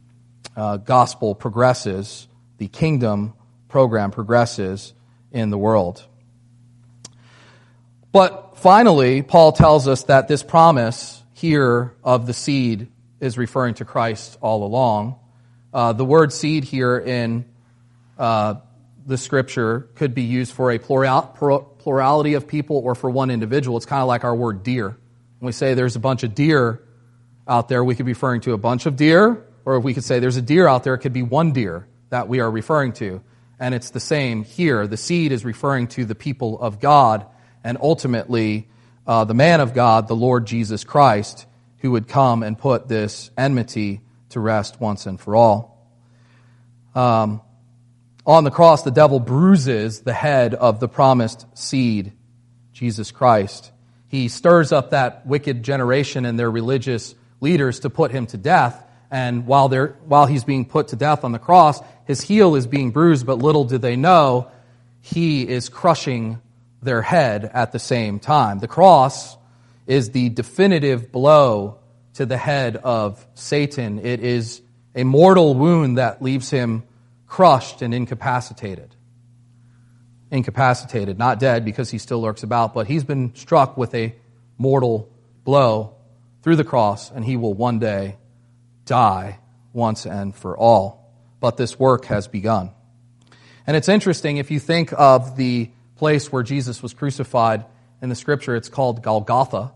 uh, 0.55 0.77
gospel 0.77 1.36
progresses, 1.36 2.27
the 2.58 2.67
kingdom 2.67 3.34
program 3.67 4.12
progresses 4.12 4.93
in 5.32 5.49
the 5.49 5.58
world. 5.58 6.05
But 8.12 8.58
finally, 8.58 9.21
Paul 9.21 9.51
tells 9.51 9.88
us 9.88 10.03
that 10.03 10.27
this 10.27 10.43
promise 10.43 11.23
here 11.34 11.93
of 12.03 12.25
the 12.25 12.34
seed 12.34 12.88
is 13.19 13.38
referring 13.38 13.75
to 13.75 13.86
Christ 13.86 14.38
all 14.41 14.63
along. 14.63 15.19
Uh, 15.73 15.93
the 15.93 16.05
word 16.05 16.34
seed 16.34 16.63
here 16.63 16.97
in 16.97 17.45
uh, 18.17 18.55
the 19.10 19.17
scripture 19.17 19.89
could 19.95 20.13
be 20.13 20.22
used 20.22 20.54
for 20.54 20.72
a 20.72 20.78
plurality 20.78 22.36
of 22.36 22.48
people 22.48 22.78
or 22.78 22.93
for 22.93 23.10
one 23.10 23.32
individual. 23.32 23.76
It's 23.76 23.88
kind 23.88 24.04
of 24.04 24.08
like 24.08 24.24
our 24.24 24.36
word 24.36 24.62
deer. 24.62 24.89
When 25.39 25.48
we 25.48 25.52
say 25.52 25.74
there's 25.74 25.95
a 25.95 26.00
bunch 26.00 26.22
of 26.22 26.36
deer 26.36 26.84
out 27.48 27.69
there, 27.69 27.84
we 27.84 27.95
could 27.95 28.06
be 28.06 28.12
referring 28.12 28.41
to 28.41 28.54
a 28.54 28.58
bunch 28.60 28.86
of 28.86 28.95
deer, 28.95 29.48
or 29.65 29.78
if 29.78 29.84
we 29.84 29.95
could 29.95 30.04
say 30.04 30.19
there's 30.19 30.38
a 30.38 30.43
deer 30.43 30.67
out 30.67 30.84
there, 30.84 30.93
it 30.93 31.00
could 31.00 31.13
be 31.13 31.24
one 31.24 31.54
deer 31.54 31.88
that 32.12 32.28
we 32.28 32.39
are 32.39 32.52
referring 32.52 32.93
to. 32.93 33.24
And 33.60 33.74
it's 33.74 33.89
the 33.89 34.00
same 34.00 34.43
here. 34.43 34.86
The 34.86 34.95
seed 34.95 35.32
is 35.32 35.43
referring 35.43 35.88
to 35.88 36.06
the 36.06 36.15
people 36.15 36.62
of 36.62 36.80
God, 36.80 37.26
and 37.63 37.80
ultimately, 37.82 38.69
uh, 39.08 39.26
the 39.26 39.34
man 39.34 39.60
of 39.60 39.74
God, 39.74 40.08
the 40.08 40.15
Lord 40.15 40.45
Jesus 40.45 40.84
Christ, 40.84 41.48
who 41.80 41.91
would 41.91 42.08
come 42.08 42.43
and 42.43 42.56
put 42.56 42.88
this 42.88 43.32
enmity 43.36 44.02
to 44.30 44.39
rest 44.39 44.80
once 44.80 45.08
and 45.08 45.19
for 45.19 45.36
all. 45.36 45.84
Um, 46.93 47.41
on 48.30 48.44
the 48.44 48.52
cross, 48.52 48.84
the 48.84 48.92
devil 48.92 49.20
bruises 49.20 50.02
the 50.02 50.13
head 50.13 50.54
of 50.54 50.80
the 50.80 50.88
promised 50.88 51.48
seed, 51.56 52.13
Jesus 52.74 53.10
Christ. 53.10 53.72
He 54.08 54.28
stirs 54.28 54.72
up 54.72 54.92
that 54.92 55.26
wicked 55.26 55.63
generation 55.63 56.26
and 56.26 56.38
their 56.38 56.52
religious 56.52 57.15
leaders 57.42 57.80
to 57.80 57.89
put 57.89 58.12
him 58.12 58.28
to 58.28 58.38
death. 58.38 58.86
And 59.10 59.48
while, 59.48 59.68
they're, 59.68 59.96
while 60.06 60.28
he's 60.28 60.44
being 60.44 60.65
put 60.65 60.89
to 60.89 60.96
death 60.96 61.24
on 61.24 61.32
the 61.32 61.39
cross, 61.39 61.82
his 62.06 62.22
heel 62.22 62.54
is 62.54 62.68
being 62.68 62.92
bruised, 62.92 63.26
but 63.26 63.39
little 63.39 63.63
do 63.65 63.80
they 63.80 63.96
know, 63.96 64.52
he 65.02 65.48
is 65.48 65.68
crushing 65.68 66.39
their 66.84 67.02
head 67.02 67.50
at 67.52 67.72
the 67.72 67.80
same 67.80 68.20
time. 68.20 68.60
The 68.60 68.68
cross 68.68 69.38
is 69.88 70.12
the 70.12 70.30
definitive 70.30 71.12
blow 71.12 71.80
to 72.13 72.28
the 72.28 72.38
head 72.38 72.76
of 72.76 73.26
Satan. 73.34 73.98
It 74.06 74.20
is 74.20 74.62
a 74.94 75.04
mortal 75.04 75.56
wound 75.56 75.98
that 75.98 76.22
leaves 76.22 76.52
him 76.52 76.84
crushed 77.30 77.82
and 77.82 77.94
incapacitated. 77.94 78.96
Incapacitated, 80.32 81.18
not 81.18 81.39
dead 81.39 81.63
because 81.63 81.89
he 81.89 82.00
still 82.00 82.20
lurks 82.20 82.44
about, 82.44 82.74
but 82.74 82.88
he's 82.88 83.04
been 83.04 83.34
struck 83.36 83.78
with 83.78 83.94
a 83.96 84.15
mortal 84.58 85.10
blow 85.46 85.96
through 86.42 86.58
the 86.58 86.63
cross, 86.63 87.12
and 87.12 87.24
he 87.24 87.38
will 87.38 87.54
one 87.54 87.80
day 87.80 88.18
die 88.86 89.39
once 89.72 90.06
and 90.06 90.36
for 90.36 90.58
all. 90.58 91.13
But 91.39 91.56
this 91.56 91.80
work 91.80 92.06
has 92.06 92.28
begun. 92.28 92.72
And 93.65 93.78
it's 93.78 93.89
interesting 93.89 94.38
if 94.38 94.52
you 94.52 94.60
think 94.60 94.92
of 94.98 95.38
the 95.38 95.70
place 95.96 96.32
where 96.32 96.44
Jesus 96.44 96.82
was 96.82 96.94
crucified 96.94 97.65
in 98.02 98.10
the 98.10 98.15
scripture, 98.15 98.56
it's 98.56 98.70
called 98.70 99.04
Golgotha. 99.04 99.72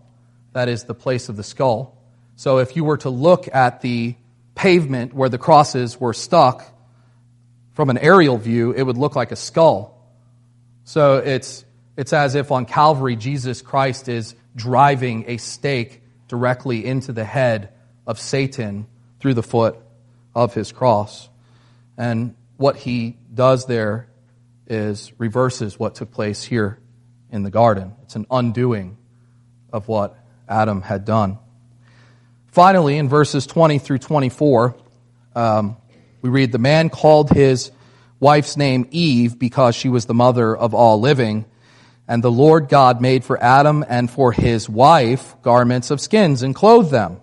That 0.52 0.68
is 0.68 0.84
the 0.84 0.94
place 0.94 1.28
of 1.28 1.36
the 1.36 1.44
skull. 1.44 1.96
So 2.36 2.58
if 2.58 2.76
you 2.76 2.84
were 2.84 2.96
to 2.98 3.10
look 3.10 3.48
at 3.54 3.80
the 3.80 4.16
pavement 4.54 5.14
where 5.14 5.28
the 5.28 5.38
crosses 5.38 6.00
were 6.00 6.12
stuck 6.12 6.73
from 7.74 7.90
an 7.90 7.98
aerial 7.98 8.38
view, 8.38 8.72
it 8.72 8.82
would 8.82 8.96
look 8.96 9.16
like 9.16 9.32
a 9.32 9.36
skull. 9.36 10.00
So 10.84 11.16
it's, 11.18 11.64
it's 11.96 12.12
as 12.12 12.34
if 12.34 12.50
on 12.50 12.66
Calvary, 12.66 13.16
Jesus 13.16 13.62
Christ 13.62 14.08
is 14.08 14.34
driving 14.56 15.24
a 15.28 15.36
stake 15.36 16.02
directly 16.28 16.84
into 16.84 17.12
the 17.12 17.24
head 17.24 17.72
of 18.06 18.18
Satan 18.18 18.86
through 19.20 19.34
the 19.34 19.42
foot 19.42 19.76
of 20.34 20.54
his 20.54 20.72
cross. 20.72 21.28
And 21.96 22.34
what 22.56 22.76
he 22.76 23.16
does 23.32 23.66
there 23.66 24.08
is 24.66 25.12
reverses 25.18 25.78
what 25.78 25.96
took 25.96 26.12
place 26.12 26.42
here 26.42 26.78
in 27.30 27.42
the 27.42 27.50
garden. 27.50 27.94
It's 28.02 28.16
an 28.16 28.26
undoing 28.30 28.96
of 29.72 29.88
what 29.88 30.16
Adam 30.48 30.82
had 30.82 31.04
done. 31.04 31.38
Finally, 32.46 32.98
in 32.98 33.08
verses 33.08 33.46
20 33.46 33.78
through 33.80 33.98
24, 33.98 34.76
um, 35.34 35.76
we 36.24 36.30
read, 36.30 36.52
The 36.52 36.58
man 36.58 36.88
called 36.88 37.28
his 37.28 37.70
wife's 38.18 38.56
name 38.56 38.88
Eve 38.90 39.38
because 39.38 39.74
she 39.74 39.90
was 39.90 40.06
the 40.06 40.14
mother 40.14 40.56
of 40.56 40.72
all 40.72 40.98
living. 40.98 41.44
And 42.08 42.24
the 42.24 42.32
Lord 42.32 42.70
God 42.70 43.02
made 43.02 43.24
for 43.24 43.42
Adam 43.42 43.84
and 43.86 44.10
for 44.10 44.32
his 44.32 44.66
wife 44.66 45.36
garments 45.42 45.90
of 45.90 46.00
skins 46.00 46.42
and 46.42 46.54
clothed 46.54 46.90
them. 46.90 47.20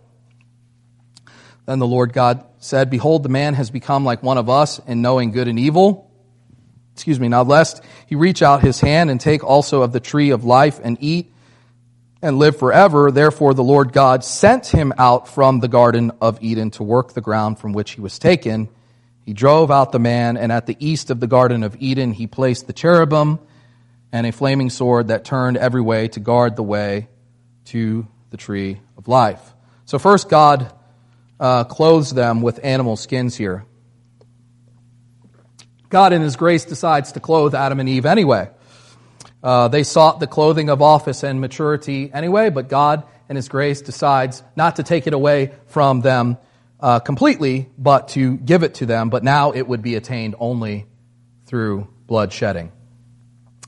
Then 1.66 1.80
the 1.80 1.88
Lord 1.88 2.14
God 2.14 2.46
said, 2.60 2.92
Behold, 2.92 3.24
the 3.24 3.30
man 3.30 3.56
has 3.56 3.72
become 3.72 4.06
like 4.06 4.22
one 4.22 4.38
of 4.38 4.52
us 4.52 4.78
in 4.86 5.02
knowing 5.02 5.32
good 5.32 5.48
and 5.48 5.58
evil. 5.58 6.12
Excuse 6.94 7.20
me, 7.20 7.28
now 7.28 7.42
lest 7.42 7.84
he 8.06 8.14
reach 8.14 8.44
out 8.44 8.62
his 8.62 8.80
hand 8.80 9.10
and 9.10 9.20
take 9.20 9.44
also 9.44 9.82
of 9.82 9.94
the 9.94 10.00
tree 10.00 10.30
of 10.30 10.44
life 10.44 10.80
and 10.84 10.96
eat 11.02 11.34
and 12.22 12.38
live 12.38 12.56
forever. 12.56 13.10
Therefore 13.10 13.56
the 13.56 13.64
Lord 13.64 13.94
God 13.94 14.24
sent 14.24 14.68
him 14.68 14.94
out 15.00 15.28
from 15.28 15.60
the 15.60 15.68
garden 15.68 16.12
of 16.22 16.38
Eden 16.44 16.70
to 16.72 16.84
work 16.84 17.14
the 17.14 17.22
ground 17.22 17.58
from 17.58 17.74
which 17.74 17.94
he 17.94 18.02
was 18.02 18.20
taken. 18.20 18.70
He 19.32 19.34
drove 19.34 19.72
out 19.72 19.94
the 19.94 19.98
man, 19.98 20.36
and 20.36 20.52
at 20.52 20.66
the 20.66 20.76
east 20.78 21.10
of 21.10 21.22
the 21.22 21.26
garden 21.26 21.64
of 21.64 21.78
Eden 21.80 22.12
he 22.12 22.28
placed 22.28 22.68
the 22.68 22.74
cherubim 22.74 23.40
and 24.12 24.28
a 24.28 24.34
flaming 24.34 24.70
sword 24.70 25.08
that 25.08 25.24
turned 25.24 25.56
every 25.56 25.80
way 25.80 26.10
to 26.10 26.20
guard 26.20 26.58
the 26.58 26.64
way 26.64 27.08
to 27.68 28.06
the 28.30 28.36
tree 28.36 28.82
of 28.98 29.08
life. 29.08 29.40
So, 29.86 30.00
first, 30.00 30.28
God 30.28 30.74
uh, 31.40 31.64
clothes 31.64 32.14
them 32.14 32.42
with 32.42 32.60
animal 32.62 32.98
skins 32.98 33.38
here. 33.38 33.64
God, 35.88 36.12
in 36.12 36.22
His 36.22 36.36
grace, 36.36 36.66
decides 36.66 37.14
to 37.14 37.22
clothe 37.22 37.56
Adam 37.56 37.80
and 37.80 37.88
Eve 37.88 38.06
anyway. 38.06 38.50
Uh, 39.42 39.70
they 39.70 39.84
sought 39.84 40.20
the 40.20 40.28
clothing 40.28 40.70
of 40.70 40.82
office 40.82 41.24
and 41.24 41.40
maturity 41.40 42.12
anyway, 42.14 42.50
but 42.50 42.68
God, 42.68 43.06
in 43.30 43.38
His 43.38 43.48
grace, 43.48 43.82
decides 43.82 44.44
not 44.58 44.76
to 44.76 44.84
take 44.84 45.08
it 45.08 45.14
away 45.14 45.54
from 45.68 46.02
them 46.02 46.38
uh, 46.82 47.00
completely, 47.00 47.70
but 47.78 48.10
to 48.10 48.38
give 48.38 48.64
it 48.64 48.76
to 48.76 48.86
them. 48.86 49.10
But 49.10 49.24
now 49.24 49.52
it 49.52 49.68
would 49.68 49.82
be 49.82 49.96
attained 49.96 50.36
only 50.40 50.88
through 51.46 51.88
blood 52.08 52.34
shedding. 52.34 52.72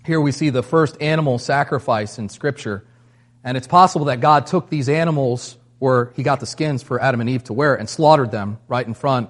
Here 0.06 0.20
we 0.20 0.32
see 0.32 0.50
the 0.50 0.64
first 0.64 1.02
animal 1.02 1.40
sacrifice 1.40 2.18
in 2.18 2.30
Scripture. 2.30 2.86
And 3.44 3.58
it's 3.58 3.68
possible 3.68 4.08
that 4.08 4.20
God 4.20 4.48
took 4.48 4.70
these 4.70 4.90
animals 4.90 5.58
where 5.80 6.12
he 6.16 6.24
got 6.24 6.40
the 6.40 6.46
skins 6.46 6.82
for 6.82 7.02
Adam 7.02 7.22
and 7.22 7.30
Eve 7.30 7.44
to 7.46 7.54
wear 7.54 7.76
and 7.76 7.90
slaughtered 7.90 8.32
them 8.32 8.58
right 8.68 8.86
in 8.86 8.94
front 8.94 9.30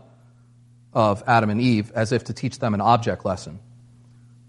of 0.93 1.23
Adam 1.25 1.49
and 1.49 1.59
Eve 1.59 1.91
as 1.95 2.11
if 2.11 2.25
to 2.25 2.33
teach 2.33 2.59
them 2.59 2.73
an 2.73 2.81
object 2.81 3.25
lesson. 3.25 3.59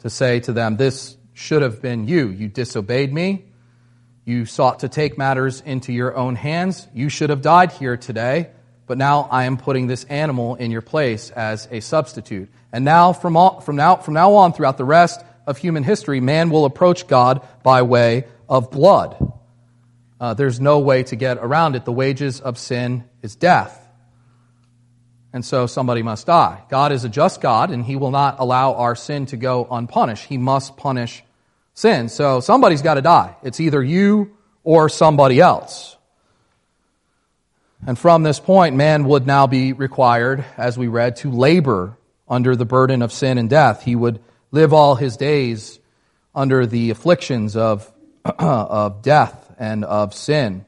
To 0.01 0.11
say 0.11 0.41
to 0.41 0.53
them, 0.53 0.77
This 0.77 1.17
should 1.33 1.63
have 1.63 1.81
been 1.81 2.07
you. 2.07 2.29
You 2.29 2.49
disobeyed 2.49 3.13
me. 3.13 3.47
You 4.25 4.47
sought 4.47 4.81
to 4.81 4.89
take 4.89 5.19
matters 5.19 5.61
into 5.61 5.93
your 5.93 6.15
own 6.15 6.37
hands. 6.37 6.87
You 6.95 7.09
should 7.09 7.31
have 7.31 7.43
died 7.43 7.73
here 7.73 7.97
today, 7.97 8.51
but 8.87 8.99
now 8.99 9.29
I 9.31 9.45
am 9.45 9.57
putting 9.57 9.87
this 9.87 10.05
animal 10.05 10.57
in 10.57 10.71
your 10.71 10.83
place 10.83 11.31
as 11.31 11.69
a 11.71 11.81
substitute. 11.81 12.51
And 12.73 12.85
now, 12.85 13.13
from, 13.13 13.37
all, 13.37 13.61
from, 13.61 13.77
now, 13.77 13.97
from 13.97 14.15
now 14.15 14.35
on, 14.35 14.53
throughout 14.53 14.79
the 14.79 14.85
rest 14.85 15.25
of 15.47 15.59
human 15.59 15.83
history, 15.83 16.21
man 16.21 16.51
will 16.51 16.65
approach 16.65 17.07
God 17.07 17.47
by 17.63 17.83
way 17.83 18.25
of 18.49 18.71
blood. 18.71 19.33
Uh, 20.21 20.35
there's 20.35 20.61
no 20.61 20.81
way 20.81 21.03
to 21.05 21.17
get 21.17 21.39
around 21.39 21.77
it. 21.77 21.85
The 21.85 21.93
wages 21.93 22.41
of 22.41 22.59
sin 22.59 23.05
is 23.23 23.37
death. 23.37 23.81
And 25.33 25.45
so 25.45 25.67
somebody 25.67 26.03
must 26.03 26.27
die. 26.27 26.63
God 26.71 26.93
is 26.93 27.05
a 27.05 27.09
just 27.09 27.41
God, 27.41 27.71
and 27.71 27.85
He 27.85 27.97
will 27.97 28.13
not 28.13 28.37
allow 28.39 28.75
our 28.75 28.95
sin 28.95 29.27
to 29.27 29.37
go 29.37 29.67
unpunished. 29.71 30.25
He 30.25 30.39
must 30.39 30.77
punish 30.77 31.25
sin. 31.75 32.09
So 32.09 32.41
somebody's 32.41 32.83
got 32.83 32.95
to 32.95 33.03
die. 33.03 33.37
It's 33.43 33.59
either 33.59 33.83
you 33.83 34.37
or 34.63 34.89
somebody 34.89 35.41
else. 35.41 35.94
And 37.87 37.99
from 37.99 38.23
this 38.23 38.41
point, 38.41 38.77
man 38.77 39.05
would 39.05 39.27
now 39.27 39.47
be 39.47 39.75
required, 39.75 40.43
as 40.57 40.79
we 40.79 40.89
read, 40.89 41.17
to 41.17 41.31
labor 41.31 41.99
under 42.27 42.57
the 42.57 42.65
burden 42.65 43.03
of 43.03 43.13
sin 43.13 43.37
and 43.37 43.51
death. 43.51 43.83
He 43.83 43.95
would 43.95 44.21
live 44.51 44.73
all 44.73 44.95
his 44.95 45.19
days 45.19 45.79
under 46.35 46.65
the 46.65 46.89
afflictions 46.91 47.57
of, 47.57 47.93
of 48.25 49.03
death 49.03 49.55
and 49.59 49.85
of 49.85 50.15
sin. 50.15 50.65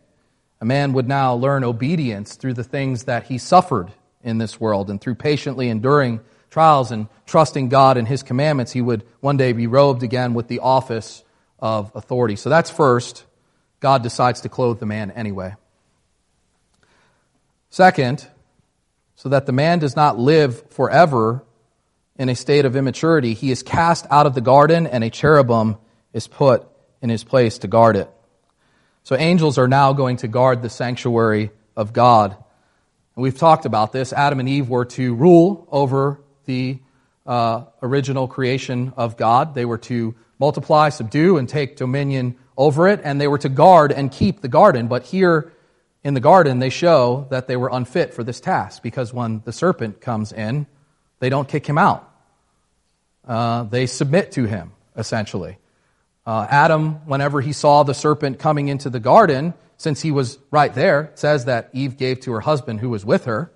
A 0.60 0.66
man 0.66 0.92
would 0.92 1.08
now 1.08 1.34
learn 1.34 1.64
obedience 1.64 2.34
through 2.34 2.54
the 2.54 2.64
things 2.64 3.04
that 3.04 3.24
he 3.24 3.38
suffered 3.38 3.92
in 4.22 4.36
this 4.36 4.60
world, 4.60 4.90
and 4.90 5.00
through 5.00 5.14
patiently 5.14 5.70
enduring 5.70 6.20
trials 6.50 6.90
and 6.90 7.08
trusting 7.24 7.70
God 7.70 7.96
and 7.96 8.06
his 8.06 8.22
commandments, 8.22 8.72
he 8.72 8.82
would 8.82 9.04
one 9.20 9.38
day 9.38 9.52
be 9.52 9.66
robed 9.66 10.02
again 10.02 10.34
with 10.34 10.48
the 10.48 10.58
office 10.58 11.24
of 11.58 11.92
authority. 11.94 12.36
So 12.36 12.50
that's 12.50 12.70
first. 12.70 13.24
God 13.80 14.02
decides 14.02 14.42
to 14.42 14.48
clothe 14.50 14.80
the 14.80 14.86
man 14.86 15.10
anyway. 15.12 15.54
Second, 17.76 18.26
so 19.16 19.28
that 19.28 19.44
the 19.44 19.52
man 19.52 19.80
does 19.80 19.96
not 19.96 20.18
live 20.18 20.70
forever 20.70 21.44
in 22.18 22.30
a 22.30 22.34
state 22.34 22.64
of 22.64 22.74
immaturity, 22.74 23.34
he 23.34 23.50
is 23.50 23.62
cast 23.62 24.06
out 24.10 24.24
of 24.24 24.34
the 24.34 24.40
garden 24.40 24.86
and 24.86 25.04
a 25.04 25.10
cherubim 25.10 25.76
is 26.14 26.26
put 26.26 26.66
in 27.02 27.10
his 27.10 27.22
place 27.22 27.58
to 27.58 27.68
guard 27.68 27.96
it. 27.96 28.10
So 29.02 29.14
angels 29.14 29.58
are 29.58 29.68
now 29.68 29.92
going 29.92 30.16
to 30.16 30.26
guard 30.26 30.62
the 30.62 30.70
sanctuary 30.70 31.50
of 31.76 31.92
God. 31.92 32.30
And 33.14 33.22
we've 33.22 33.36
talked 33.36 33.66
about 33.66 33.92
this. 33.92 34.10
Adam 34.10 34.40
and 34.40 34.48
Eve 34.48 34.70
were 34.70 34.86
to 34.86 35.14
rule 35.14 35.68
over 35.70 36.22
the 36.46 36.78
uh, 37.26 37.64
original 37.82 38.26
creation 38.26 38.94
of 38.96 39.18
God. 39.18 39.54
They 39.54 39.66
were 39.66 39.76
to 39.92 40.14
multiply, 40.38 40.88
subdue, 40.88 41.36
and 41.36 41.46
take 41.46 41.76
dominion 41.76 42.36
over 42.56 42.88
it, 42.88 43.02
and 43.04 43.20
they 43.20 43.28
were 43.28 43.36
to 43.36 43.50
guard 43.50 43.92
and 43.92 44.10
keep 44.10 44.40
the 44.40 44.48
garden. 44.48 44.88
But 44.88 45.02
here 45.02 45.52
in 46.06 46.14
the 46.14 46.20
garden, 46.20 46.60
they 46.60 46.70
show 46.70 47.26
that 47.30 47.48
they 47.48 47.56
were 47.56 47.68
unfit 47.72 48.14
for 48.14 48.22
this 48.22 48.38
task 48.38 48.80
because 48.80 49.12
when 49.12 49.42
the 49.44 49.50
serpent 49.50 50.00
comes 50.00 50.32
in, 50.32 50.68
they 51.18 51.28
don't 51.28 51.48
kick 51.48 51.66
him 51.66 51.78
out. 51.78 52.08
Uh, 53.26 53.64
they 53.64 53.86
submit 53.86 54.30
to 54.30 54.44
him, 54.44 54.70
essentially. 54.96 55.58
Uh, 56.24 56.46
Adam, 56.48 57.04
whenever 57.06 57.40
he 57.40 57.52
saw 57.52 57.82
the 57.82 57.92
serpent 57.92 58.38
coming 58.38 58.68
into 58.68 58.88
the 58.88 59.00
garden, 59.00 59.52
since 59.78 60.00
he 60.00 60.12
was 60.12 60.38
right 60.52 60.72
there, 60.72 61.10
says 61.16 61.46
that 61.46 61.70
Eve 61.72 61.96
gave 61.96 62.20
to 62.20 62.30
her 62.30 62.40
husband 62.40 62.78
who 62.78 62.90
was 62.90 63.04
with 63.04 63.24
her. 63.24 63.50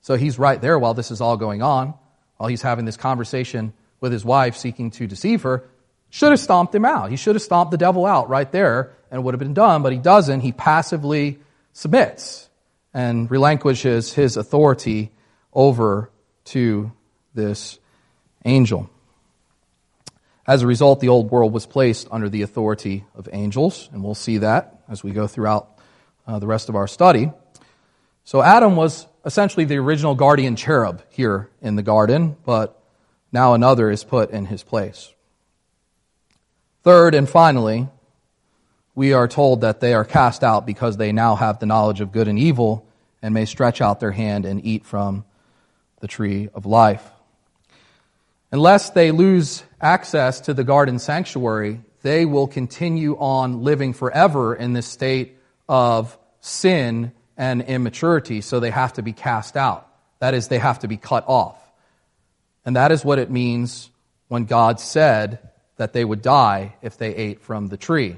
So 0.00 0.14
he's 0.14 0.38
right 0.38 0.58
there 0.58 0.78
while 0.78 0.94
this 0.94 1.10
is 1.10 1.20
all 1.20 1.36
going 1.36 1.60
on, 1.60 1.92
while 2.38 2.48
he's 2.48 2.62
having 2.62 2.86
this 2.86 2.96
conversation 2.96 3.74
with 4.00 4.10
his 4.10 4.24
wife 4.24 4.56
seeking 4.56 4.90
to 4.92 5.06
deceive 5.06 5.42
her. 5.42 5.68
Should 6.08 6.30
have 6.30 6.40
stomped 6.40 6.74
him 6.74 6.86
out. 6.86 7.10
He 7.10 7.16
should 7.16 7.34
have 7.34 7.42
stomped 7.42 7.72
the 7.72 7.76
devil 7.76 8.06
out 8.06 8.30
right 8.30 8.50
there 8.50 8.94
and 9.10 9.18
it 9.18 9.22
would 9.22 9.34
have 9.34 9.38
been 9.38 9.52
done, 9.52 9.82
but 9.82 9.92
he 9.92 9.98
doesn't. 9.98 10.40
He 10.40 10.52
passively 10.52 11.40
submits 11.72 12.48
and 12.92 13.30
relinquishes 13.30 14.12
his 14.12 14.36
authority 14.36 15.10
over 15.52 16.10
to 16.44 16.92
this 17.34 17.78
angel. 18.44 18.90
As 20.46 20.62
a 20.62 20.66
result, 20.66 21.00
the 21.00 21.08
old 21.08 21.30
world 21.30 21.52
was 21.52 21.66
placed 21.66 22.08
under 22.10 22.28
the 22.28 22.42
authority 22.42 23.04
of 23.14 23.28
angels, 23.32 23.88
and 23.92 24.02
we'll 24.02 24.14
see 24.14 24.38
that 24.38 24.82
as 24.88 25.04
we 25.04 25.12
go 25.12 25.26
throughout 25.26 25.78
uh, 26.26 26.38
the 26.38 26.46
rest 26.46 26.68
of 26.68 26.74
our 26.74 26.88
study. 26.88 27.30
So 28.24 28.42
Adam 28.42 28.74
was 28.74 29.06
essentially 29.24 29.64
the 29.64 29.76
original 29.76 30.14
guardian 30.14 30.56
cherub 30.56 31.02
here 31.10 31.50
in 31.60 31.76
the 31.76 31.82
garden, 31.82 32.36
but 32.44 32.82
now 33.32 33.54
another 33.54 33.90
is 33.90 34.02
put 34.02 34.30
in 34.30 34.46
his 34.46 34.62
place. 34.62 35.12
Third 36.82 37.14
and 37.14 37.28
finally, 37.28 37.88
we 38.94 39.12
are 39.12 39.28
told 39.28 39.62
that 39.62 39.80
they 39.80 39.94
are 39.94 40.04
cast 40.04 40.42
out 40.42 40.66
because 40.66 40.96
they 40.96 41.12
now 41.12 41.36
have 41.36 41.58
the 41.58 41.66
knowledge 41.66 42.00
of 42.00 42.12
good 42.12 42.28
and 42.28 42.38
evil 42.38 42.86
and 43.22 43.34
may 43.34 43.44
stretch 43.44 43.80
out 43.80 44.00
their 44.00 44.10
hand 44.10 44.44
and 44.44 44.64
eat 44.64 44.84
from 44.84 45.24
the 46.00 46.08
tree 46.08 46.48
of 46.54 46.66
life. 46.66 47.08
Unless 48.52 48.90
they 48.90 49.12
lose 49.12 49.62
access 49.80 50.40
to 50.40 50.54
the 50.54 50.64
garden 50.64 50.98
sanctuary, 50.98 51.80
they 52.02 52.24
will 52.24 52.46
continue 52.46 53.16
on 53.16 53.62
living 53.62 53.92
forever 53.92 54.54
in 54.54 54.72
this 54.72 54.86
state 54.86 55.36
of 55.68 56.18
sin 56.40 57.12
and 57.36 57.62
immaturity, 57.62 58.40
so 58.40 58.58
they 58.58 58.70
have 58.70 58.94
to 58.94 59.02
be 59.02 59.12
cast 59.12 59.56
out. 59.56 59.86
That 60.18 60.34
is, 60.34 60.48
they 60.48 60.58
have 60.58 60.80
to 60.80 60.88
be 60.88 60.96
cut 60.96 61.24
off. 61.28 61.56
And 62.64 62.76
that 62.76 62.92
is 62.92 63.04
what 63.04 63.18
it 63.18 63.30
means 63.30 63.90
when 64.28 64.44
God 64.44 64.80
said 64.80 65.38
that 65.76 65.92
they 65.92 66.04
would 66.04 66.22
die 66.22 66.76
if 66.82 66.98
they 66.98 67.14
ate 67.14 67.40
from 67.40 67.68
the 67.68 67.76
tree. 67.76 68.16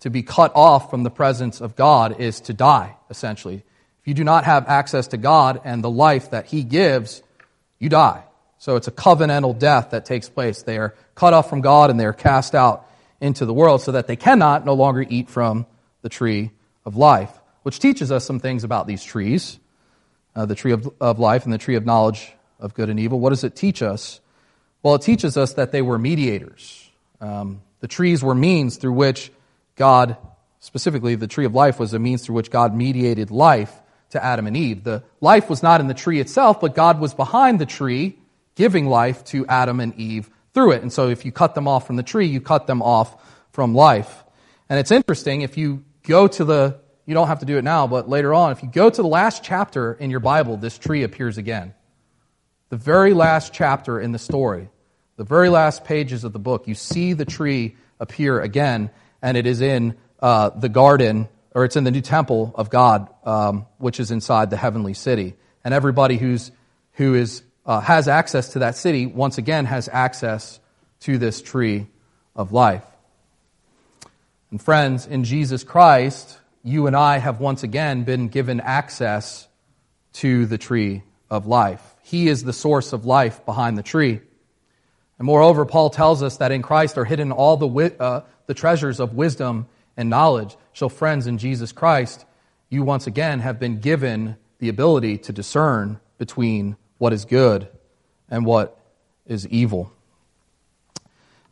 To 0.00 0.10
be 0.10 0.22
cut 0.22 0.52
off 0.54 0.90
from 0.90 1.02
the 1.02 1.10
presence 1.10 1.60
of 1.60 1.76
God 1.76 2.20
is 2.20 2.40
to 2.42 2.54
die, 2.54 2.96
essentially. 3.10 3.56
If 4.00 4.08
you 4.08 4.14
do 4.14 4.24
not 4.24 4.44
have 4.44 4.68
access 4.68 5.08
to 5.08 5.16
God 5.16 5.60
and 5.64 5.84
the 5.84 5.90
life 5.90 6.30
that 6.30 6.46
He 6.46 6.62
gives, 6.62 7.22
you 7.78 7.88
die. 7.88 8.24
So 8.58 8.76
it's 8.76 8.88
a 8.88 8.92
covenantal 8.92 9.58
death 9.58 9.90
that 9.90 10.04
takes 10.04 10.28
place. 10.28 10.62
They 10.62 10.78
are 10.78 10.94
cut 11.14 11.34
off 11.34 11.48
from 11.48 11.60
God 11.60 11.90
and 11.90 12.00
they 12.00 12.06
are 12.06 12.12
cast 12.12 12.54
out 12.54 12.86
into 13.20 13.44
the 13.44 13.54
world 13.54 13.82
so 13.82 13.92
that 13.92 14.06
they 14.06 14.16
cannot 14.16 14.64
no 14.64 14.74
longer 14.74 15.04
eat 15.06 15.28
from 15.28 15.66
the 16.02 16.08
tree 16.08 16.50
of 16.84 16.96
life, 16.96 17.30
which 17.62 17.78
teaches 17.78 18.10
us 18.10 18.24
some 18.24 18.40
things 18.40 18.64
about 18.64 18.86
these 18.86 19.04
trees 19.04 19.58
uh, 20.34 20.46
the 20.46 20.54
tree 20.54 20.72
of, 20.72 20.88
of 21.00 21.18
life 21.18 21.44
and 21.44 21.52
the 21.52 21.58
tree 21.58 21.74
of 21.74 21.84
knowledge 21.84 22.32
of 22.58 22.74
good 22.74 22.88
and 22.88 23.00
evil. 23.00 23.20
What 23.20 23.30
does 23.30 23.44
it 23.44 23.56
teach 23.56 23.82
us? 23.82 24.20
Well, 24.82 24.94
it 24.94 25.02
teaches 25.02 25.36
us 25.36 25.54
that 25.54 25.72
they 25.72 25.82
were 25.82 25.98
mediators. 25.98 26.90
Um, 27.20 27.62
the 27.80 27.88
trees 27.88 28.22
were 28.22 28.34
means 28.34 28.76
through 28.76 28.92
which 28.92 29.30
God, 29.80 30.18
specifically 30.58 31.14
the 31.14 31.26
tree 31.26 31.46
of 31.46 31.54
life, 31.54 31.80
was 31.80 31.94
a 31.94 31.98
means 31.98 32.22
through 32.22 32.34
which 32.34 32.50
God 32.50 32.76
mediated 32.76 33.30
life 33.30 33.72
to 34.10 34.22
Adam 34.22 34.46
and 34.46 34.54
Eve. 34.54 34.84
The 34.84 35.02
life 35.22 35.48
was 35.48 35.62
not 35.62 35.80
in 35.80 35.86
the 35.86 35.94
tree 35.94 36.20
itself, 36.20 36.60
but 36.60 36.74
God 36.74 37.00
was 37.00 37.14
behind 37.14 37.58
the 37.58 37.64
tree, 37.64 38.18
giving 38.56 38.86
life 38.86 39.24
to 39.32 39.46
Adam 39.46 39.80
and 39.80 39.94
Eve 39.94 40.28
through 40.52 40.72
it. 40.72 40.82
And 40.82 40.92
so 40.92 41.08
if 41.08 41.24
you 41.24 41.32
cut 41.32 41.54
them 41.54 41.66
off 41.66 41.86
from 41.86 41.96
the 41.96 42.02
tree, 42.02 42.26
you 42.26 42.42
cut 42.42 42.66
them 42.66 42.82
off 42.82 43.16
from 43.52 43.74
life. 43.74 44.22
And 44.68 44.78
it's 44.78 44.90
interesting, 44.90 45.40
if 45.40 45.56
you 45.56 45.82
go 46.02 46.28
to 46.28 46.44
the, 46.44 46.78
you 47.06 47.14
don't 47.14 47.28
have 47.28 47.38
to 47.38 47.46
do 47.46 47.56
it 47.56 47.64
now, 47.64 47.86
but 47.86 48.06
later 48.06 48.34
on, 48.34 48.52
if 48.52 48.62
you 48.62 48.68
go 48.68 48.90
to 48.90 49.00
the 49.00 49.08
last 49.08 49.42
chapter 49.42 49.94
in 49.94 50.10
your 50.10 50.20
Bible, 50.20 50.58
this 50.58 50.76
tree 50.76 51.04
appears 51.04 51.38
again. 51.38 51.72
The 52.68 52.76
very 52.76 53.14
last 53.14 53.54
chapter 53.54 53.98
in 53.98 54.12
the 54.12 54.18
story, 54.18 54.68
the 55.16 55.24
very 55.24 55.48
last 55.48 55.84
pages 55.84 56.22
of 56.22 56.34
the 56.34 56.38
book, 56.38 56.68
you 56.68 56.74
see 56.74 57.14
the 57.14 57.24
tree 57.24 57.76
appear 57.98 58.42
again, 58.42 58.90
and 59.22 59.36
it 59.36 59.46
is 59.46 59.60
in 59.60 59.96
uh, 60.20 60.50
the 60.50 60.68
garden, 60.68 61.28
or 61.54 61.64
it's 61.64 61.76
in 61.76 61.84
the 61.84 61.90
new 61.90 62.00
temple 62.00 62.52
of 62.54 62.70
God, 62.70 63.08
um, 63.24 63.66
which 63.78 64.00
is 64.00 64.10
inside 64.10 64.50
the 64.50 64.56
heavenly 64.56 64.94
city. 64.94 65.34
And 65.64 65.74
everybody 65.74 66.16
who's, 66.16 66.50
who 66.94 67.14
is 67.14 67.42
uh, 67.66 67.80
has 67.80 68.08
access 68.08 68.50
to 68.50 68.60
that 68.60 68.76
city, 68.76 69.06
once 69.06 69.38
again 69.38 69.66
has 69.66 69.88
access 69.92 70.60
to 71.00 71.18
this 71.18 71.42
tree 71.42 71.86
of 72.34 72.52
life. 72.52 72.84
And 74.50 74.60
friends, 74.60 75.06
in 75.06 75.24
Jesus 75.24 75.62
Christ, 75.62 76.38
you 76.62 76.86
and 76.86 76.96
I 76.96 77.18
have 77.18 77.40
once 77.40 77.62
again 77.62 78.04
been 78.04 78.28
given 78.28 78.60
access 78.60 79.46
to 80.14 80.46
the 80.46 80.58
tree 80.58 81.02
of 81.30 81.46
life. 81.46 81.82
He 82.02 82.28
is 82.28 82.42
the 82.42 82.52
source 82.52 82.92
of 82.92 83.06
life 83.06 83.44
behind 83.46 83.78
the 83.78 83.82
tree. 83.82 84.20
And 85.18 85.26
moreover, 85.26 85.64
Paul 85.64 85.90
tells 85.90 86.22
us 86.22 86.38
that 86.38 86.50
in 86.50 86.62
Christ 86.62 86.98
are 86.98 87.04
hidden 87.04 87.30
all 87.30 87.56
the, 87.56 87.94
uh, 88.00 88.22
the 88.50 88.54
treasures 88.54 88.98
of 88.98 89.14
wisdom 89.14 89.68
and 89.96 90.10
knowledge. 90.10 90.56
So, 90.74 90.88
friends, 90.88 91.28
in 91.28 91.38
Jesus 91.38 91.70
Christ, 91.70 92.26
you 92.68 92.82
once 92.82 93.06
again 93.06 93.38
have 93.38 93.60
been 93.60 93.78
given 93.78 94.36
the 94.58 94.68
ability 94.68 95.18
to 95.18 95.32
discern 95.32 96.00
between 96.18 96.76
what 96.98 97.12
is 97.12 97.24
good 97.24 97.68
and 98.28 98.44
what 98.44 98.76
is 99.24 99.46
evil. 99.46 99.92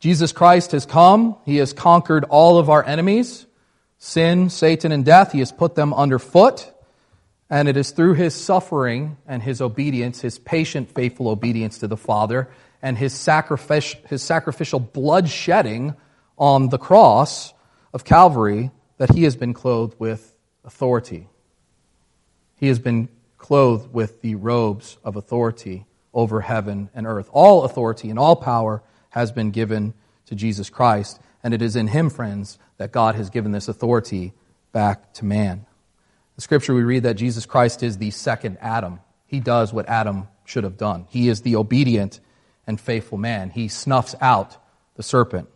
Jesus 0.00 0.32
Christ 0.32 0.72
has 0.72 0.86
come. 0.86 1.36
He 1.44 1.58
has 1.58 1.72
conquered 1.72 2.24
all 2.24 2.58
of 2.58 2.68
our 2.68 2.84
enemies 2.84 3.46
sin, 3.98 4.50
Satan, 4.50 4.90
and 4.90 5.04
death. 5.04 5.30
He 5.30 5.38
has 5.38 5.52
put 5.52 5.76
them 5.76 5.94
underfoot. 5.94 6.68
And 7.48 7.68
it 7.68 7.76
is 7.76 7.92
through 7.92 8.14
his 8.14 8.34
suffering 8.34 9.18
and 9.24 9.40
his 9.40 9.60
obedience, 9.60 10.20
his 10.20 10.40
patient, 10.40 10.90
faithful 10.90 11.28
obedience 11.28 11.78
to 11.78 11.86
the 11.86 11.96
Father, 11.96 12.48
and 12.82 12.98
his, 12.98 13.12
his 14.08 14.22
sacrificial 14.22 14.80
blood 14.80 15.28
shedding 15.28 15.94
on 16.38 16.68
the 16.68 16.78
cross 16.78 17.52
of 17.92 18.04
Calvary 18.04 18.70
that 18.98 19.14
he 19.14 19.24
has 19.24 19.36
been 19.36 19.54
clothed 19.54 19.94
with 19.98 20.34
authority. 20.64 21.28
He 22.56 22.68
has 22.68 22.78
been 22.78 23.08
clothed 23.36 23.92
with 23.92 24.20
the 24.20 24.34
robes 24.34 24.96
of 25.04 25.16
authority 25.16 25.86
over 26.12 26.40
heaven 26.40 26.90
and 26.94 27.06
earth. 27.06 27.28
All 27.32 27.64
authority 27.64 28.10
and 28.10 28.18
all 28.18 28.36
power 28.36 28.82
has 29.10 29.32
been 29.32 29.50
given 29.50 29.94
to 30.26 30.34
Jesus 30.34 30.68
Christ, 30.68 31.20
and 31.42 31.54
it 31.54 31.62
is 31.62 31.76
in 31.76 31.88
him, 31.88 32.10
friends, 32.10 32.58
that 32.76 32.92
God 32.92 33.14
has 33.14 33.30
given 33.30 33.52
this 33.52 33.68
authority 33.68 34.32
back 34.72 35.12
to 35.14 35.24
man. 35.24 35.64
The 36.36 36.42
scripture 36.42 36.74
we 36.74 36.82
read 36.82 37.04
that 37.04 37.14
Jesus 37.14 37.46
Christ 37.46 37.82
is 37.82 37.98
the 37.98 38.10
second 38.10 38.58
Adam. 38.60 39.00
He 39.26 39.40
does 39.40 39.72
what 39.72 39.88
Adam 39.88 40.28
should 40.44 40.64
have 40.64 40.76
done. 40.76 41.06
He 41.10 41.28
is 41.28 41.42
the 41.42 41.56
obedient 41.56 42.20
and 42.66 42.80
faithful 42.80 43.18
man. 43.18 43.50
He 43.50 43.68
snuffs 43.68 44.14
out 44.20 44.56
the 44.96 45.02
serpent. 45.02 45.48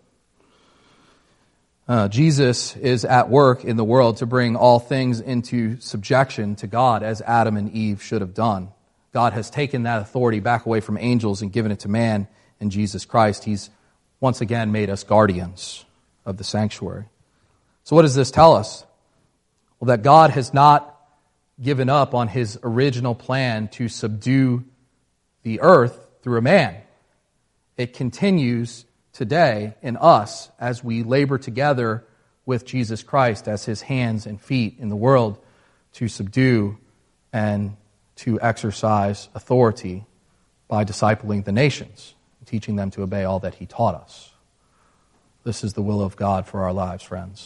Uh, 1.93 2.09
Jesus 2.09 2.75
is 2.77 3.05
at 3.05 3.29
work 3.29 3.67
in 3.67 3.77
the 3.77 3.85
world 3.85 4.17
to 4.17 4.25
bring 4.25 4.57
all 4.57 4.79
things 4.79 5.21
into 5.21 5.79
subjection 5.79 6.57
to 6.57 6.67
God 6.67 7.03
as 7.03 7.21
Adam 7.21 7.59
and 7.59 7.71
Eve 7.71 8.03
should 8.03 8.23
have 8.23 8.33
done. 8.33 8.71
God 9.13 9.35
has 9.35 9.51
taken 9.51 9.83
that 9.83 10.01
authority 10.01 10.41
back 10.41 10.65
away 10.65 10.81
from 10.81 10.97
angels 10.97 11.43
and 11.43 11.53
given 11.53 11.71
it 11.71 11.81
to 11.81 11.91
man 11.91 12.29
in 12.61 12.71
Jesus 12.71 13.05
Christ. 13.05 13.45
He's 13.45 13.69
once 14.21 14.41
again 14.41 14.73
made 14.73 14.89
us 14.89 15.05
guardians 15.05 15.85
of 16.25 16.39
the 16.39 16.45
sanctuary. 16.45 17.05
So, 17.85 17.95
what 17.95 18.03
does 18.03 18.15
this 18.15 18.31
tell 18.31 18.55
us? 18.55 18.87
Well, 19.79 19.89
that 19.89 20.03
God 20.03 20.31
has 20.31 20.55
not 20.55 20.99
given 21.61 21.91
up 21.91 22.15
on 22.15 22.27
his 22.27 22.59
original 22.63 23.15
plan 23.15 23.69
to 23.69 23.91
subdue 23.91 24.65
the 25.43 25.61
earth 25.61 26.07
through 26.23 26.39
a 26.39 26.43
man. 26.43 26.75
It 27.77 27.93
continues 27.93 28.87
today 29.13 29.75
in 29.83 29.97
us 29.97 30.51
as 30.59 30.83
we 30.83 31.03
labor 31.03 31.39
together 31.39 32.05
with 32.47 32.65
Jesus 32.65 33.03
Christ 33.03 33.47
as 33.49 33.65
his 33.65 33.83
hands 33.83 34.27
and 34.27 34.41
feet 34.41 34.77
in 34.79 34.89
the 34.89 34.97
world 34.97 35.39
to 35.95 36.09
subdue 36.09 36.79
and 37.33 37.77
to 38.17 38.41
exercise 38.41 39.29
authority 39.35 40.05
by 40.69 40.85
discipling 40.85 41.45
the 41.45 41.53
nations, 41.53 42.15
teaching 42.47 42.77
them 42.77 42.91
to 42.91 43.03
obey 43.03 43.25
all 43.25 43.41
that 43.41 43.55
he 43.55 43.67
taught 43.67 43.95
us. 43.95 44.33
This 45.45 45.65
is 45.65 45.73
the 45.75 45.83
will 45.83 46.03
of 46.03 46.17
God 46.17 46.47
for 46.47 46.63
our 46.63 46.73
lives, 46.73 47.03
friends. 47.03 47.41